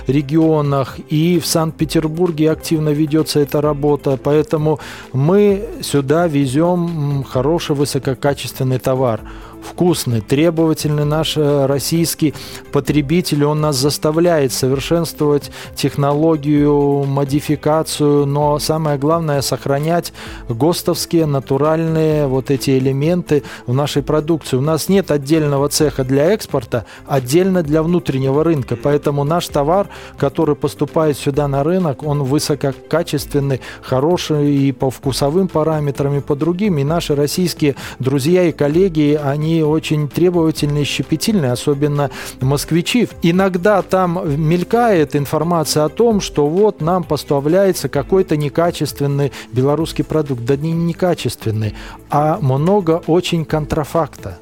регионах, 0.07 0.99
и 1.09 1.41
в 1.41 1.47
Санкт-Петербурге 1.47 2.53
активно 2.53 2.91
ведется 2.91 3.41
эта 3.41 3.61
работа. 3.61 4.17
Поэтому 4.23 4.79
мы 5.13 5.65
сюда 5.83 6.29
везем 6.29 7.25
хороший 7.29 7.75
высококачественный 7.75 8.79
товар 8.79 9.23
вкусный, 9.63 10.21
требовательный 10.21 11.05
наш 11.05 11.37
э, 11.37 11.67
российский 11.67 12.35
потребитель, 12.73 13.45
он 13.45 13.61
нас 13.61 13.77
заставляет 13.77 14.53
совершенствовать 14.53 15.51
технологию, 15.75 17.05
модификацию, 17.05 18.27
но 18.27 18.59
самое 18.59 18.99
главное 18.99 19.43
сохранять 19.43 20.13
ГОСТовские 20.49 21.27
натуральные 21.27 22.27
вот 22.27 22.51
эти 22.51 22.79
элементы 22.79 23.43
в 23.67 23.75
нашей 23.75 24.03
продукции. 24.03 24.57
У 24.57 24.61
нас 24.61 24.89
нет 24.89 25.11
отдельного 25.11 25.69
цеха 25.69 26.05
для 26.05 26.33
экспорта, 26.33 26.85
отдельно 27.07 27.63
для 27.63 27.83
внутреннего 27.83 28.45
рынка, 28.45 28.77
поэтому 28.77 29.25
наш 29.25 29.49
товар, 29.49 29.89
который 30.17 30.57
поступает 30.57 31.19
сюда 31.19 31.49
на 31.49 31.65
рынок, 31.65 32.03
он 32.03 32.23
высококачественный, 32.23 33.61
хороший 33.83 34.53
и 34.53 34.73
по 34.73 34.91
вкусовым 34.91 35.49
параметрам, 35.49 36.15
и 36.17 36.21
по 36.21 36.35
другим. 36.35 36.79
И 36.79 36.85
наши 36.85 37.15
российские 37.15 37.77
друзья 37.99 38.45
и 38.45 38.53
коллеги, 38.53 39.19
они 39.23 39.58
очень 39.63 40.09
требовательные, 40.09 40.85
щепетильные, 40.85 41.53
особенно 41.53 42.11
москвичи. 42.41 43.09
Иногда 43.23 43.83
там 43.83 44.21
мелькает 44.41 45.17
информация 45.17 45.85
о 45.85 45.89
том, 45.89 46.21
что 46.21 46.47
вот 46.49 46.81
нам 46.81 47.05
поставляется 47.05 47.89
какой-то 47.89 48.37
некачественный 48.37 49.33
белорусский 49.53 50.05
продукт. 50.05 50.45
Да 50.45 50.57
не 50.57 50.73
некачественный, 50.73 51.75
а 52.11 52.39
много 52.41 53.03
очень 53.07 53.45
контрафакта 53.45 54.39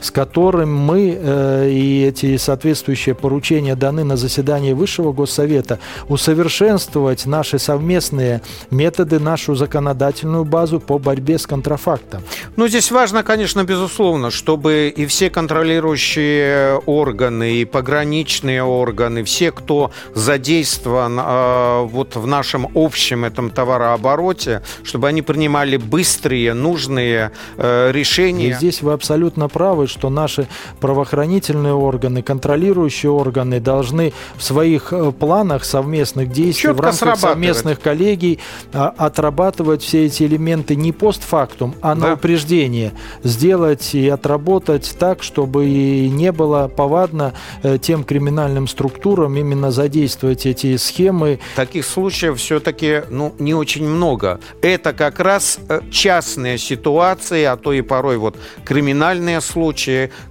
с 0.00 0.10
которым 0.10 0.74
мы 0.74 1.18
э, 1.18 1.70
и 1.70 2.04
эти 2.04 2.36
соответствующие 2.36 3.14
поручения 3.14 3.74
даны 3.74 4.04
на 4.04 4.16
заседании 4.16 4.72
Высшего 4.72 5.12
Госсовета, 5.12 5.78
усовершенствовать 6.08 7.26
наши 7.26 7.58
совместные 7.58 8.42
методы, 8.70 9.18
нашу 9.18 9.54
законодательную 9.54 10.44
базу 10.44 10.80
по 10.80 10.98
борьбе 10.98 11.38
с 11.38 11.46
контрафактом. 11.46 12.22
Ну, 12.56 12.68
здесь 12.68 12.90
важно, 12.90 13.22
конечно, 13.22 13.64
безусловно, 13.64 14.30
чтобы 14.30 14.92
и 14.94 15.06
все 15.06 15.30
контролирующие 15.30 16.76
органы, 16.86 17.56
и 17.56 17.64
пограничные 17.64 18.62
органы, 18.62 19.24
все, 19.24 19.50
кто 19.50 19.90
задействован 20.14 21.18
э, 21.18 21.82
вот 21.84 22.16
в 22.16 22.26
нашем 22.26 22.68
общем 22.74 23.24
этом 23.24 23.50
товарообороте, 23.50 24.62
чтобы 24.82 25.08
они 25.08 25.22
принимали 25.22 25.76
быстрые, 25.76 26.54
нужные 26.54 27.32
э, 27.56 27.90
решения. 27.92 28.48
И 28.48 28.52
здесь 28.52 28.82
вы 28.82 28.92
абсолютно 28.92 29.48
правы, 29.48 29.85
что 29.90 30.10
наши 30.10 30.48
правоохранительные 30.80 31.74
органы, 31.74 32.22
контролирующие 32.22 33.10
органы 33.10 33.60
должны 33.60 34.12
в 34.36 34.42
своих 34.42 34.92
э, 34.92 35.12
планах 35.12 35.64
совместных 35.64 36.30
действий, 36.30 36.70
Четко 36.70 36.76
в 36.76 36.80
рамках 36.80 37.18
совместных 37.18 37.80
коллегий 37.80 38.38
а, 38.72 38.92
отрабатывать 38.96 39.82
все 39.82 40.06
эти 40.06 40.24
элементы 40.24 40.76
не 40.76 40.92
постфактум, 40.92 41.74
а 41.80 41.94
на 41.94 42.08
да. 42.08 42.12
упреждение. 42.14 42.92
Сделать 43.22 43.94
и 43.94 44.08
отработать 44.08 44.96
так, 44.98 45.22
чтобы 45.22 45.66
не 45.66 46.32
было 46.32 46.68
повадно 46.68 47.34
э, 47.62 47.78
тем 47.78 48.04
криминальным 48.04 48.68
структурам 48.68 49.36
именно 49.36 49.70
задействовать 49.70 50.46
эти 50.46 50.76
схемы. 50.76 51.40
Таких 51.54 51.84
случаев 51.84 52.38
все-таки 52.38 53.02
ну, 53.10 53.34
не 53.38 53.54
очень 53.54 53.86
много. 53.88 54.40
Это 54.62 54.92
как 54.92 55.20
раз 55.20 55.58
э, 55.68 55.80
частные 55.90 56.58
ситуации, 56.58 57.44
а 57.44 57.56
то 57.56 57.72
и 57.72 57.82
порой 57.82 58.18
вот 58.18 58.36
криминальные 58.64 59.40
случаи, 59.40 59.75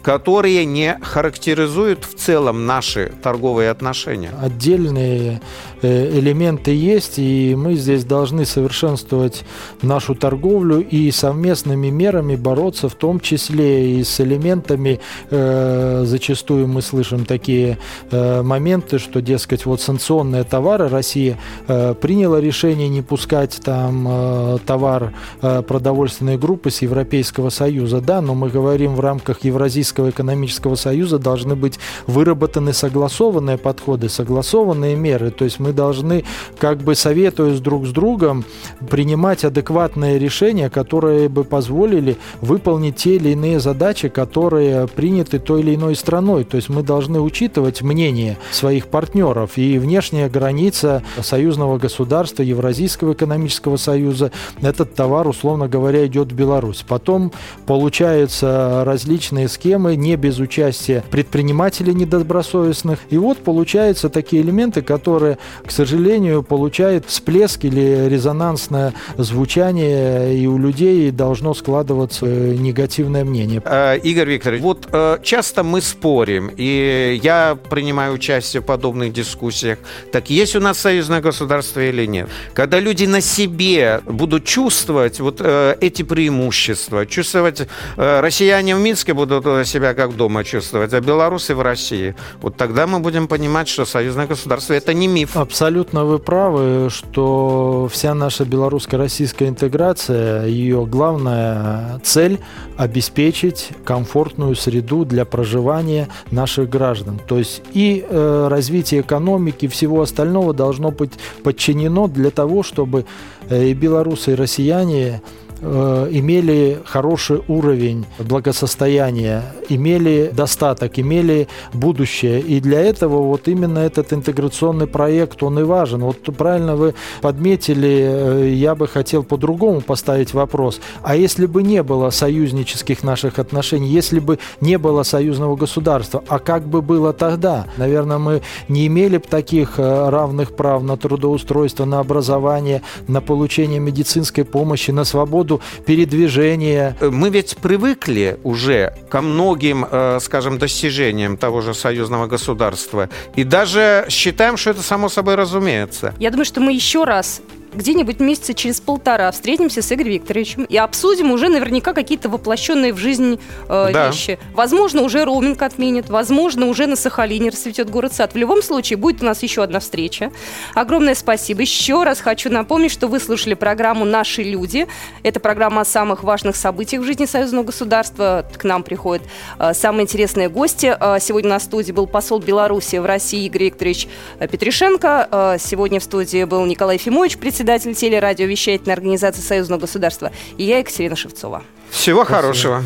которые 0.01 0.65
не 0.65 0.97
характеризуют 1.01 2.03
в 2.05 2.15
целом 2.15 2.65
наши 2.65 3.11
торговые 3.21 3.69
отношения. 3.69 4.31
Отдельные 4.41 5.41
э, 5.81 6.19
элементы 6.19 6.71
есть, 6.71 7.13
и 7.17 7.55
мы 7.55 7.75
здесь 7.75 8.03
должны 8.03 8.45
совершенствовать 8.45 9.43
нашу 9.81 10.15
торговлю 10.15 10.79
и 10.79 11.11
совместными 11.11 11.89
мерами 11.89 12.35
бороться, 12.35 12.89
в 12.89 12.95
том 12.95 13.19
числе 13.19 13.99
и 13.99 14.03
с 14.03 14.19
элементами, 14.19 14.99
э, 15.29 16.03
зачастую 16.05 16.67
мы 16.67 16.81
слышим 16.81 17.25
такие 17.25 17.77
э, 18.11 18.41
моменты, 18.41 18.99
что, 18.99 19.21
дескать, 19.21 19.65
вот 19.65 19.81
санкционные 19.81 20.43
товары 20.43 20.89
Россия 20.89 21.37
приняла 21.67 22.39
решение 22.39 22.89
не 22.89 23.01
пускать 23.01 23.59
там 23.63 24.59
товар 24.65 25.13
продовольственной 25.41 26.37
группы 26.37 26.71
с 26.71 26.81
Европейского 26.81 27.49
Союза, 27.49 28.01
да, 28.01 28.21
но 28.21 28.35
мы 28.35 28.49
говорим 28.49 28.95
в 28.95 28.99
рамках 28.99 29.34
Евразийского 29.43 30.09
экономического 30.09 30.75
союза 30.75 31.19
должны 31.19 31.55
быть 31.55 31.79
выработаны 32.07 32.73
согласованные 32.73 33.57
подходы, 33.57 34.09
согласованные 34.09 34.95
меры. 34.95 35.31
То 35.31 35.45
есть 35.45 35.59
мы 35.59 35.73
должны, 35.73 36.23
как 36.57 36.79
бы 36.79 36.95
советуясь 36.95 37.59
друг 37.59 37.85
с 37.85 37.91
другом, 37.91 38.45
принимать 38.89 39.43
адекватные 39.43 40.19
решения, 40.19 40.69
которые 40.69 41.29
бы 41.29 41.43
позволили 41.43 42.17
выполнить 42.41 42.95
те 42.95 43.15
или 43.15 43.29
иные 43.29 43.59
задачи, 43.59 44.09
которые 44.09 44.87
приняты 44.87 45.39
той 45.39 45.61
или 45.61 45.75
иной 45.75 45.95
страной. 45.95 46.43
То 46.43 46.57
есть 46.57 46.69
мы 46.69 46.83
должны 46.83 47.19
учитывать 47.19 47.81
мнение 47.81 48.37
своих 48.51 48.87
партнеров. 48.87 49.57
И 49.57 49.77
внешняя 49.77 50.29
граница 50.29 51.03
союзного 51.21 51.77
государства, 51.77 52.43
Евразийского 52.43 53.13
экономического 53.13 53.77
союза, 53.77 54.31
этот 54.61 54.95
товар, 54.95 55.27
условно 55.27 55.67
говоря, 55.67 56.05
идет 56.05 56.31
в 56.31 56.35
Беларусь. 56.35 56.83
Потом 56.87 57.31
получаются 57.65 58.83
различные 58.85 59.24
схемы 59.47 59.95
не 59.95 60.15
без 60.15 60.39
участия 60.39 61.03
предпринимателей 61.09 61.93
недобросовестных. 61.93 62.99
И 63.09 63.17
вот 63.17 63.39
получаются 63.39 64.09
такие 64.09 64.41
элементы, 64.41 64.81
которые, 64.81 65.37
к 65.65 65.71
сожалению, 65.71 66.43
получают 66.43 67.05
всплеск 67.07 67.65
или 67.65 68.07
резонансное 68.09 68.93
звучание, 69.17 70.37
и 70.37 70.47
у 70.47 70.57
людей 70.57 71.11
должно 71.11 71.53
складываться 71.53 72.25
негативное 72.25 73.25
мнение. 73.25 73.61
Э, 73.65 73.97
Игорь 73.97 74.29
Викторович, 74.29 74.61
вот 74.61 74.87
э, 74.91 75.17
часто 75.23 75.63
мы 75.63 75.81
спорим, 75.81 76.51
и 76.55 77.19
я 77.23 77.57
принимаю 77.69 78.13
участие 78.13 78.61
в 78.61 78.65
подобных 78.65 79.13
дискуссиях. 79.13 79.79
Так 80.11 80.29
есть 80.29 80.55
у 80.55 80.59
нас 80.59 80.77
союзное 80.77 81.21
государство 81.21 81.79
или 81.79 82.05
нет? 82.05 82.29
Когда 82.53 82.79
люди 82.79 83.05
на 83.05 83.21
себе 83.21 84.01
будут 84.05 84.45
чувствовать 84.45 85.19
вот 85.19 85.37
э, 85.39 85.75
эти 85.81 86.03
преимущества, 86.03 87.05
чувствовать 87.05 87.67
россияне 87.97 88.75
в 88.75 88.79
Минске 88.79 89.13
будут 89.15 89.67
себя 89.67 89.93
как 89.93 90.15
дома 90.15 90.43
чувствовать, 90.43 90.93
а 90.93 91.01
белорусы 91.01 91.55
в 91.55 91.61
России. 91.61 92.15
Вот 92.41 92.55
тогда 92.57 92.85
мы 92.85 92.99
будем 92.99 93.27
понимать, 93.27 93.67
что 93.67 93.85
союзное 93.85 94.27
государство– 94.27 94.73
это 94.75 94.93
не 94.93 95.07
миф. 95.07 95.35
Абсолютно 95.37 96.05
вы 96.05 96.19
правы, 96.19 96.89
что 96.89 97.89
вся 97.91 98.13
наша 98.13 98.45
белорусско-российская 98.45 99.47
интеграция, 99.47 100.45
ее 100.45 100.85
главная 100.85 101.99
цель– 102.03 102.39
обеспечить 102.77 103.69
комфортную 103.85 104.55
среду 104.55 105.05
для 105.05 105.25
проживания 105.25 106.09
наших 106.31 106.69
граждан. 106.69 107.19
То 107.25 107.37
есть 107.37 107.61
и 107.73 108.05
э, 108.07 108.47
развитие 108.49 109.01
экономики, 109.01 109.67
всего 109.67 110.01
остального 110.01 110.53
должно 110.53 110.91
быть 110.91 111.13
подчинено 111.43 112.07
для 112.07 112.31
того, 112.31 112.63
чтобы 112.63 113.05
э, 113.49 113.67
и 113.67 113.73
белорусы, 113.73 114.33
и 114.33 114.35
россияне 114.35 115.05
Э, 115.05 115.44
имели 115.61 116.79
хороший 116.85 117.41
уровень 117.47 118.05
благосостояния, 118.19 119.43
имели 119.69 120.31
достаток, 120.33 120.99
имели 120.99 121.47
будущее. 121.73 122.39
И 122.41 122.59
для 122.59 122.81
этого 122.81 123.21
вот 123.21 123.47
именно 123.47 123.79
этот 123.79 124.13
интеграционный 124.13 124.87
проект, 124.87 125.43
он 125.43 125.59
и 125.59 125.63
важен. 125.63 126.01
Вот 126.01 126.23
правильно 126.37 126.75
вы 126.75 126.93
подметили, 127.21 128.07
э, 128.07 128.49
я 128.53 128.75
бы 128.75 128.87
хотел 128.87 129.23
по-другому 129.23 129.81
поставить 129.81 130.33
вопрос. 130.33 130.79
А 131.01 131.15
если 131.15 131.45
бы 131.45 131.63
не 131.63 131.83
было 131.83 132.09
союзнических 132.09 133.03
наших 133.03 133.39
отношений, 133.39 133.87
если 133.87 134.19
бы 134.19 134.39
не 134.61 134.77
было 134.77 135.03
союзного 135.03 135.55
государства, 135.55 136.23
а 136.27 136.39
как 136.39 136.67
бы 136.67 136.81
было 136.81 137.13
тогда? 137.13 137.65
Наверное, 137.77 138.17
мы 138.17 138.41
не 138.67 138.87
имели 138.87 139.17
бы 139.17 139.25
таких 139.27 139.79
э, 139.79 140.09
равных 140.09 140.55
прав 140.55 140.83
на 140.83 140.97
трудоустройство, 140.97 141.85
на 141.85 141.99
образование, 141.99 142.81
на 143.07 143.21
получение 143.21 143.79
медицинской 143.79 144.43
помощи, 144.43 144.91
на 144.91 145.03
свободу 145.03 145.44
свободу 145.45 145.61
передвижения. 145.85 146.95
Мы 147.01 147.29
ведь 147.29 147.57
привыкли 147.57 148.37
уже 148.43 148.93
ко 149.09 149.21
многим, 149.21 149.85
э, 149.89 150.19
скажем, 150.21 150.57
достижениям 150.57 151.37
того 151.37 151.61
же 151.61 151.73
союзного 151.73 152.27
государства. 152.27 153.09
И 153.37 153.43
даже 153.43 154.05
считаем, 154.09 154.57
что 154.57 154.71
это 154.71 154.81
само 154.81 155.09
собой 155.09 155.35
разумеется. 155.35 156.13
Я 156.19 156.31
думаю, 156.31 156.45
что 156.45 156.61
мы 156.61 156.73
еще 156.73 157.03
раз 157.03 157.41
где-нибудь 157.75 158.19
месяца 158.19 158.53
через 158.53 158.81
полтора 158.81 159.31
встретимся 159.31 159.81
с 159.81 159.91
Игорем 159.91 160.13
Викторовичем 160.13 160.63
и 160.63 160.77
обсудим 160.77 161.31
уже 161.31 161.49
наверняка 161.49 161.93
какие-то 161.93 162.29
воплощенные 162.29 162.93
в 162.93 162.97
жизнь 162.97 163.39
э, 163.67 163.89
да. 163.93 164.07
вещи. 164.07 164.39
Возможно, 164.53 165.01
уже 165.01 165.25
роуминг 165.25 165.61
отменят, 165.61 166.09
возможно, 166.09 166.67
уже 166.67 166.87
на 166.87 166.95
Сахалине 166.95 167.49
расцветет 167.49 167.89
город-сад. 167.89 168.33
В 168.33 168.37
любом 168.37 168.61
случае, 168.61 168.97
будет 168.97 169.21
у 169.21 169.25
нас 169.25 169.43
еще 169.43 169.63
одна 169.63 169.79
встреча. 169.79 170.31
Огромное 170.73 171.15
спасибо. 171.15 171.61
Еще 171.61 172.03
раз 172.03 172.21
хочу 172.21 172.49
напомнить, 172.49 172.91
что 172.91 173.07
вы 173.07 173.19
слушали 173.19 173.53
программу 173.53 174.05
«Наши 174.05 174.43
люди». 174.43 174.87
Это 175.23 175.39
программа 175.39 175.81
о 175.81 175.85
самых 175.85 176.23
важных 176.23 176.55
событиях 176.55 177.03
в 177.03 177.05
жизни 177.05 177.25
союзного 177.25 177.65
государства. 177.65 178.45
К 178.55 178.63
нам 178.63 178.83
приходят 178.83 179.23
э, 179.59 179.73
самые 179.73 180.03
интересные 180.03 180.49
гости. 180.49 180.95
Э, 180.99 181.17
сегодня 181.19 181.49
на 181.51 181.59
студии 181.59 181.91
был 181.91 182.07
посол 182.07 182.39
Беларуси 182.39 182.95
в 182.97 183.05
России 183.05 183.45
Игорь 183.45 183.65
Викторович 183.65 184.07
э, 184.39 184.47
Петришенко. 184.47 185.27
Э, 185.31 185.57
сегодня 185.59 185.99
в 185.99 186.03
студии 186.03 186.45
был 186.45 186.65
Николай 186.65 186.97
Фимович, 186.97 187.37
председатель 187.37 187.64
председатель 187.65 187.95
телерадиовещательной 187.95 188.93
организации 188.93 189.41
Союзного 189.41 189.79
государства, 189.81 190.31
и 190.55 190.65
я, 190.65 190.77
Екатерина 190.77 191.15
Шевцова. 191.15 191.63
Всего 191.89 192.23
Спасибо. 192.23 192.39
хорошего. 192.39 192.83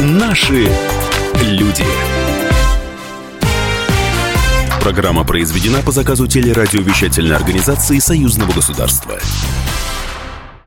Наши 0.00 0.68
люди. 1.40 1.84
Программа 4.80 5.24
произведена 5.24 5.82
по 5.82 5.92
заказу 5.92 6.26
телерадиовещательной 6.26 7.36
организации 7.36 8.00
Союзного 8.00 8.52
государства. 8.52 9.16